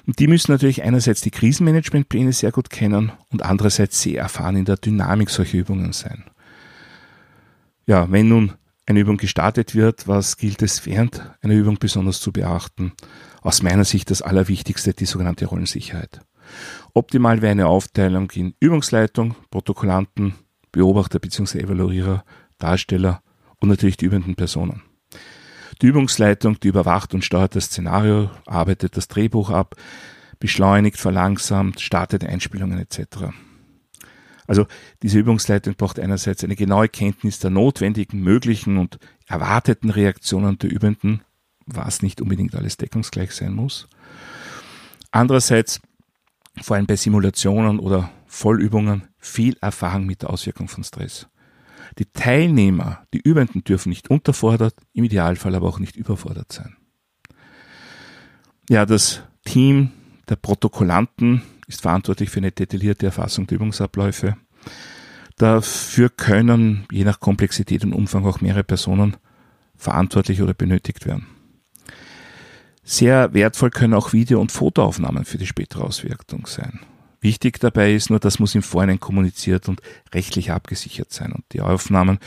Und 0.07 0.19
die 0.19 0.27
müssen 0.27 0.51
natürlich 0.51 0.83
einerseits 0.83 1.21
die 1.21 1.31
Krisenmanagementpläne 1.31 2.33
sehr 2.33 2.51
gut 2.51 2.71
kennen 2.71 3.13
und 3.31 3.43
andererseits 3.43 4.01
sehr 4.01 4.23
erfahren 4.23 4.57
in 4.57 4.65
der 4.65 4.77
Dynamik 4.77 5.31
solcher 5.31 5.59
Übungen 5.59 5.93
sein. 5.93 6.25
Ja, 7.87 8.11
wenn 8.11 8.29
nun 8.29 8.55
eine 8.87 9.01
Übung 9.01 9.17
gestartet 9.17 9.75
wird, 9.75 10.07
was 10.09 10.37
gilt 10.37 10.63
es 10.63 10.85
während 10.87 11.23
einer 11.41 11.55
Übung 11.55 11.79
besonders 11.79 12.21
zu 12.21 12.33
beachten? 12.33 12.93
Aus 13.41 13.63
meiner 13.63 13.85
Sicht 13.85 14.11
das 14.11 14.23
Allerwichtigste, 14.23 14.95
die 14.95 15.07
sogenannte 15.07 15.47
Rollensicherheit. 15.47 16.21
Optimal 16.93 17.43
wäre 17.43 17.53
eine 17.53 17.67
Aufteilung 17.67 18.31
in 18.33 18.55
Übungsleitung, 18.61 19.35
Protokollanten, 19.51 20.35
Beobachter 20.73 21.19
bzw. 21.19 21.61
Evaluierer, 21.61 22.25
Darsteller 22.59 23.23
und 23.61 23.69
natürlich 23.69 23.97
die 23.97 24.07
übenden 24.07 24.35
Personen. 24.35 24.83
Die 25.83 25.87
Übungsleitung, 25.87 26.61
die 26.61 26.69
überwacht 26.69 27.15
und 27.15 27.25
steuert 27.25 27.57
das 27.57 27.67
Szenario, 27.67 28.31
arbeitet 28.47 28.97
das 28.97 29.09
Drehbuch 29.09 29.51
ab, 29.51 29.75
beschleunigt, 30.39 30.99
verlangsamt, 30.99 31.81
startet 31.81 32.25
Einspielungen 32.25 32.79
etc. 32.79 33.33
Also 34.47 34.67
diese 35.03 35.19
Übungsleitung 35.19 35.75
braucht 35.75 35.99
einerseits 35.99 36.45
eine 36.45 36.57
genaue 36.57 36.89
Kenntnis 36.89 37.39
der 37.39 37.51
notwendigen, 37.51 38.21
möglichen 38.21 38.79
und 38.79 38.99
erwarteten 39.27 39.91
Reaktionen 39.91 40.59
der 40.59 40.71
Übenden, 40.71 41.23
was 41.67 42.03
nicht 42.03 42.21
unbedingt 42.21 42.55
alles 42.55 42.77
deckungsgleich 42.77 43.33
sein 43.33 43.55
muss. 43.55 43.89
Andererseits 45.11 45.81
vor 46.63 46.77
allem 46.77 46.87
bei 46.87 46.97
Simulationen 46.97 47.79
oder 47.79 48.11
Vollübungen, 48.27 49.09
viel 49.19 49.57
Erfahrung 49.61 50.07
mit 50.07 50.23
der 50.23 50.31
Auswirkung 50.31 50.69
von 50.69 50.85
Stress. 50.85 51.27
Die 51.99 52.07
Teilnehmer, 52.07 53.07
die 53.13 53.21
Übenden 53.21 53.63
dürfen 53.65 53.91
nicht 53.91 54.11
unterfordert, 54.11 54.75
im 54.93 55.05
Idealfall 55.05 55.55
aber 55.55 55.69
auch 55.69 55.79
nicht 55.79 55.97
überfordert 55.97 56.53
sein. 56.53 56.77
Ja, 58.69 58.87
das 58.87 59.23
Team 59.45 59.91
der 60.29 60.37
Protokollanten 60.37 61.43
ist 61.67 61.83
verantwortlich 61.83 62.31
für 62.31 62.39
eine 62.39 62.53
detaillierte 62.53 63.07
Erfassung 63.07 63.47
der 63.47 63.57
Übungsabläufe. 63.57 64.37
Dafür 65.37 66.11
können 66.11 66.87
je 66.93 67.05
nach 67.05 67.21
Komplexität 67.21 67.85
und 67.85 67.93
Umfang 67.93 68.25
auch 68.25 68.41
mehrere 68.41 68.65
Personen 68.65 69.17
verantwortlich 69.77 70.43
oder 70.43 70.55
benötigt 70.55 71.07
werden. 71.07 71.27
Sehr 72.85 73.33
wertvoll 73.33 73.71
können 73.71 73.95
auch 73.95 74.13
Video- 74.13 74.41
und 74.41 74.53
Fotoaufnahmen 74.53 75.25
für 75.25 75.39
die 75.39 75.47
spätere 75.47 75.83
Auswirkung 75.85 76.47
sein. 76.47 76.81
Wichtig 77.21 77.59
dabei 77.59 77.95
ist 77.95 78.11
nur, 78.11 78.21
das 78.21 78.39
muss 78.39 78.55
im 78.55 78.63
Vorhinein 78.63 79.01
kommuniziert 79.01 79.69
und 79.69 79.81
rechtlich 80.13 80.53
abgesichert 80.53 81.11
sein. 81.11 81.33
Und 81.33 81.45
die 81.53 81.63
Aufnahmen 81.63 82.19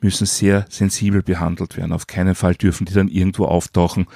müssen 0.00 0.26
sehr 0.26 0.66
sensibel 0.68 1.22
behandelt 1.22 1.78
werden. 1.78 1.92
Auf 1.92 2.06
keinen 2.06 2.34
Fall 2.34 2.54
dürfen 2.54 2.84
die 2.84 2.92
dann 2.92 3.08
irgendwo 3.08 3.46
auftauchen, 3.46 4.06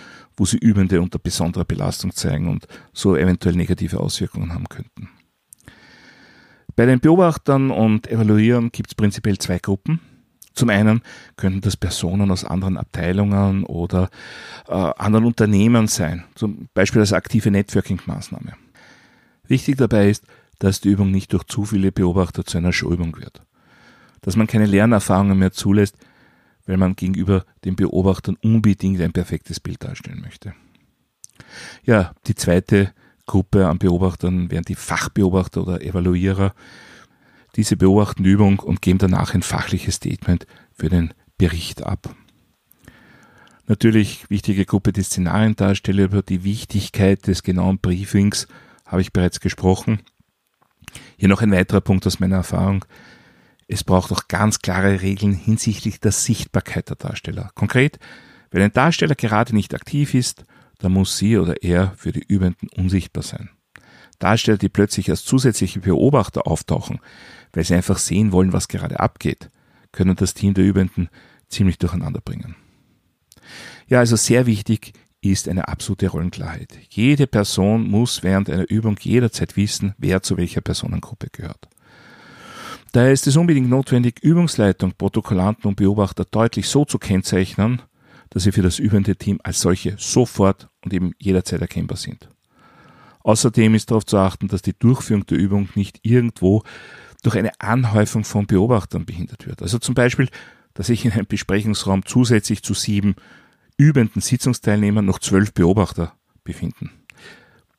wo 0.41 0.47
sie 0.47 0.57
Übende 0.57 1.03
unter 1.03 1.19
besonderer 1.19 1.67
Belastung 1.67 2.15
zeigen 2.15 2.49
und 2.49 2.67
so 2.95 3.15
eventuell 3.15 3.55
negative 3.55 4.01
Auswirkungen 4.01 4.55
haben 4.55 4.71
könnten. 4.71 5.11
Bei 6.75 6.87
den 6.87 6.99
Beobachtern 6.99 7.71
und 7.71 8.11
Evaluierern 8.11 8.73
gibt 8.73 8.91
es 8.91 8.95
prinzipiell 8.95 9.37
zwei 9.37 9.59
Gruppen. 9.59 10.01
Zum 10.55 10.71
einen 10.71 11.03
könnten 11.37 11.61
das 11.61 11.77
Personen 11.77 12.31
aus 12.31 12.47
anderen 12.47 12.79
Abteilungen 12.79 13.65
oder 13.65 14.09
äh, 14.67 14.73
anderen 14.73 15.27
Unternehmen 15.27 15.89
sein, 15.89 16.25
zum 16.35 16.69
Beispiel 16.73 17.03
als 17.03 17.13
aktive 17.13 17.51
Networking-Maßnahme. 17.51 18.55
Wichtig 19.47 19.77
dabei 19.77 20.09
ist, 20.09 20.25
dass 20.59 20.81
die 20.81 20.89
Übung 20.89 21.11
nicht 21.11 21.35
durch 21.35 21.45
zu 21.45 21.67
viele 21.67 21.93
Beobachter 21.93 22.47
zu 22.47 22.57
einer 22.57 22.73
Showübung 22.73 23.15
wird. 23.19 23.43
Dass 24.23 24.37
man 24.37 24.47
keine 24.47 24.65
Lernerfahrungen 24.65 25.39
mehr 25.39 25.53
zulässt, 25.53 25.99
weil 26.71 26.77
man 26.77 26.95
gegenüber 26.95 27.45
den 27.65 27.75
Beobachtern 27.75 28.37
unbedingt 28.43 29.01
ein 29.01 29.13
perfektes 29.13 29.59
Bild 29.59 29.83
darstellen 29.83 30.21
möchte. 30.21 30.55
Ja, 31.83 32.15
die 32.29 32.37
zweite 32.37 32.95
Gruppe 33.27 33.67
an 33.67 33.79
Beobachtern 33.79 34.53
wären 34.53 34.63
die 34.63 34.77
Fachbeobachter 34.77 35.63
oder 35.63 35.83
Evaluierer, 35.83 36.55
diese 37.57 37.77
beobachten 37.77 38.23
die 38.23 38.31
Übung 38.31 38.61
und 38.61 38.83
geben 38.83 39.01
danach 39.01 39.35
ein 39.35 39.43
fachliches 39.43 39.97
Statement 39.97 40.47
für 40.73 40.89
den 40.89 41.13
Bericht 41.39 41.83
ab. 41.83 42.15
Natürlich 43.67 44.31
wichtige 44.31 44.65
Gruppe 44.65 44.93
die 44.93 45.03
Szenariendarsteller 45.03 46.05
über 46.05 46.23
die 46.23 46.45
Wichtigkeit 46.45 47.27
des 47.27 47.43
genauen 47.43 47.81
Briefings 47.81 48.47
habe 48.87 49.03
ich 49.03 49.13
bereits 49.13 49.41
gesprochen. 49.41 50.03
Hier 51.17 51.29
noch 51.29 51.43
ein 51.43 51.51
weiterer 51.51 51.81
Punkt 51.81 52.07
aus 52.07 52.21
meiner 52.21 52.37
Erfahrung. 52.37 52.85
Es 53.73 53.85
braucht 53.85 54.11
auch 54.11 54.27
ganz 54.27 54.59
klare 54.59 55.01
Regeln 55.01 55.33
hinsichtlich 55.33 56.01
der 56.01 56.11
Sichtbarkeit 56.11 56.89
der 56.89 56.97
Darsteller. 56.97 57.53
Konkret, 57.55 58.01
wenn 58.51 58.63
ein 58.63 58.73
Darsteller 58.73 59.15
gerade 59.15 59.55
nicht 59.55 59.77
aktiv 59.77 60.15
ist, 60.15 60.45
dann 60.81 60.91
muss 60.91 61.17
sie 61.17 61.39
oder 61.39 61.63
er 61.63 61.93
für 61.97 62.11
die 62.11 62.25
Übenden 62.27 62.69
unsichtbar 62.77 63.23
sein. 63.23 63.49
Darsteller, 64.19 64.59
die 64.59 64.69
plötzlich 64.69 65.09
als 65.09 65.25
zusätzliche 65.25 65.79
Beobachter 65.79 66.49
auftauchen, 66.49 66.99
weil 67.53 67.63
sie 67.63 67.77
einfach 67.77 67.99
sehen 67.99 68.33
wollen, 68.33 68.53
was 68.53 68.67
gerade 68.67 68.99
abgeht, 68.99 69.51
können 69.93 70.17
das 70.17 70.35
Team 70.35 70.53
der 70.53 70.65
Übenden 70.65 71.09
ziemlich 71.49 71.79
durcheinander 71.79 72.21
bringen. 72.21 72.57
Ja, 73.87 74.01
also 74.01 74.17
sehr 74.17 74.47
wichtig 74.47 74.95
ist 75.21 75.49
eine 75.49 75.69
absolute 75.69 76.09
Rollenklarheit. 76.09 76.77
Jede 76.89 77.29
Person 77.29 77.89
muss 77.89 78.25
während 78.25 78.51
einer 78.51 78.69
Übung 78.69 78.97
jederzeit 79.01 79.57
wissen, 79.57 79.95
wer 79.97 80.25
zu 80.25 80.37
welcher 80.37 80.61
Personengruppe 80.61 81.29
gehört. 81.31 81.70
Daher 82.93 83.13
ist 83.13 83.27
es 83.27 83.37
unbedingt 83.37 83.69
notwendig, 83.69 84.21
Übungsleitung, 84.23 84.93
Protokollanten 84.97 85.69
und 85.69 85.77
Beobachter 85.77 86.25
deutlich 86.25 86.69
so 86.69 86.85
zu 86.85 86.99
kennzeichnen, 86.99 87.83
dass 88.31 88.45
sie 88.45 88.53
für 88.53 88.63
das 88.63 88.79
übende 88.79 89.17
Team 89.17 89.39
als 89.45 89.61
solche 89.61 89.97
sofort 89.99 90.69
und 90.85 90.93
eben 90.93 91.13
jederzeit 91.19 91.61
erkennbar 91.61 91.97
sind. 91.97 92.29
Außerdem 93.23 93.75
ist 93.75 93.91
darauf 93.91 94.07
zu 94.07 94.17
achten, 94.17 94.49
dass 94.49 94.63
die 94.63 94.77
Durchführung 94.77 95.27
der 95.27 95.39
Übung 95.39 95.69
nicht 95.75 96.01
irgendwo 96.03 96.63
durch 97.23 97.37
eine 97.37 97.53
Anhäufung 97.61 98.25
von 98.25 98.47
Beobachtern 98.47 99.05
behindert 99.05 99.47
wird. 99.47 99.63
Also 99.63 99.79
zum 99.79 99.95
Beispiel, 99.95 100.29
dass 100.75 100.87
sich 100.87 101.05
in 101.05 101.13
einem 101.13 101.27
Besprechungsraum 101.27 102.07
zusätzlich 102.07 102.63
zu 102.63 102.75
sieben 102.75 103.15
übenden 103.77 104.23
Sitzungsteilnehmern 104.23 105.05
noch 105.05 105.19
zwölf 105.19 105.53
Beobachter 105.53 106.15
befinden. 106.45 106.91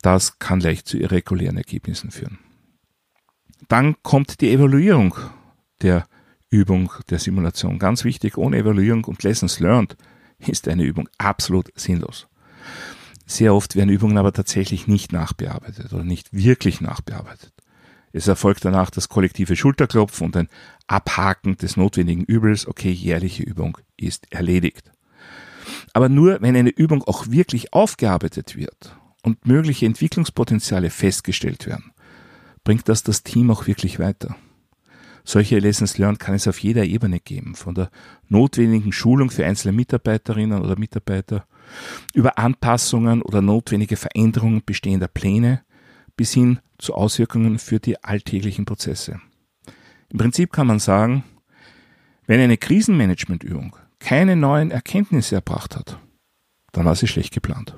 Das 0.02 0.39
kann 0.39 0.60
leicht 0.60 0.88
zu 0.88 0.97
irregulären 0.97 1.58
Ergebnissen 1.58 2.12
führen. 2.12 2.39
Dann 3.71 3.95
kommt 4.03 4.41
die 4.41 4.51
Evaluierung 4.51 5.15
der 5.81 6.05
Übung 6.49 6.91
der 7.10 7.19
Simulation. 7.19 7.79
Ganz 7.79 8.03
wichtig, 8.03 8.38
ohne 8.38 8.57
Evaluierung 8.57 9.05
und 9.05 9.23
Lessons 9.23 9.62
Learned 9.62 9.95
ist 10.39 10.67
eine 10.67 10.84
Übung 10.84 11.07
absolut 11.17 11.71
sinnlos. 11.79 12.27
Sehr 13.25 13.55
oft 13.55 13.77
werden 13.77 13.89
Übungen 13.89 14.17
aber 14.17 14.34
tatsächlich 14.34 14.88
nicht 14.88 15.13
nachbearbeitet 15.13 15.93
oder 15.93 16.03
nicht 16.03 16.34
wirklich 16.34 16.81
nachbearbeitet. 16.81 17.53
Es 18.12 18.27
erfolgt 18.27 18.65
danach 18.65 18.89
das 18.89 19.07
kollektive 19.07 19.55
Schulterklopfen 19.55 20.25
und 20.25 20.36
ein 20.36 20.49
Abhaken 20.88 21.55
des 21.55 21.77
notwendigen 21.77 22.25
Übels. 22.25 22.67
Okay, 22.67 22.91
jährliche 22.91 23.43
Übung 23.43 23.77
ist 23.95 24.29
erledigt. 24.34 24.91
Aber 25.93 26.10
nur 26.10 26.41
wenn 26.41 26.57
eine 26.57 26.71
Übung 26.71 27.05
auch 27.05 27.27
wirklich 27.29 27.71
aufgearbeitet 27.71 28.57
wird 28.57 28.97
und 29.23 29.47
mögliche 29.47 29.86
Entwicklungspotenziale 29.86 30.89
festgestellt 30.89 31.67
werden, 31.67 31.93
bringt 32.63 32.89
das 32.89 33.04
das 33.04 33.24
Team 33.24 33.52
auch 33.52 33.67
wirklich 33.67 34.00
weiter. 34.00 34.36
Solche 35.24 35.60
Lessons 35.60 35.97
Learned 35.97 36.19
kann 36.19 36.36
es 36.36 36.47
auf 36.47 36.60
jeder 36.60 36.84
Ebene 36.84 37.19
geben, 37.19 37.56
von 37.56 37.76
der 37.76 37.91
notwendigen 38.28 38.91
Schulung 38.91 39.30
für 39.30 39.45
einzelne 39.45 39.71
Mitarbeiterinnen 39.71 40.62
oder 40.62 40.78
Mitarbeiter 40.80 41.45
über 42.13 42.38
Anpassungen 42.38 43.21
oder 43.21 43.41
notwendige 43.41 43.97
Veränderungen 43.97 44.63
bestehender 44.65 45.08
Pläne 45.08 45.63
bis 46.17 46.34
hin 46.34 46.60
zu 46.78 46.95
Auswirkungen 46.95 47.60
für 47.60 47.80
die 47.80 48.04
alltäglichen 48.04 48.65
Prozesse. 48.65 49.21
Im 50.10 50.17
Prinzip 50.17 50.52
kann 50.52 50.67
man 50.67 50.80
sagen, 50.80 51.24
wenn 52.26 52.39
eine 52.39 52.58
Krisenmanagementübung 52.58 53.76
keine 54.00 54.36
neuen 54.36 54.71
Erkenntnisse 54.71 55.36
erbracht 55.36 55.76
hat, 55.76 56.00
dann 56.71 56.86
war 56.86 56.95
sie 56.95 57.08
schlecht 57.08 57.34
geplant. 57.34 57.76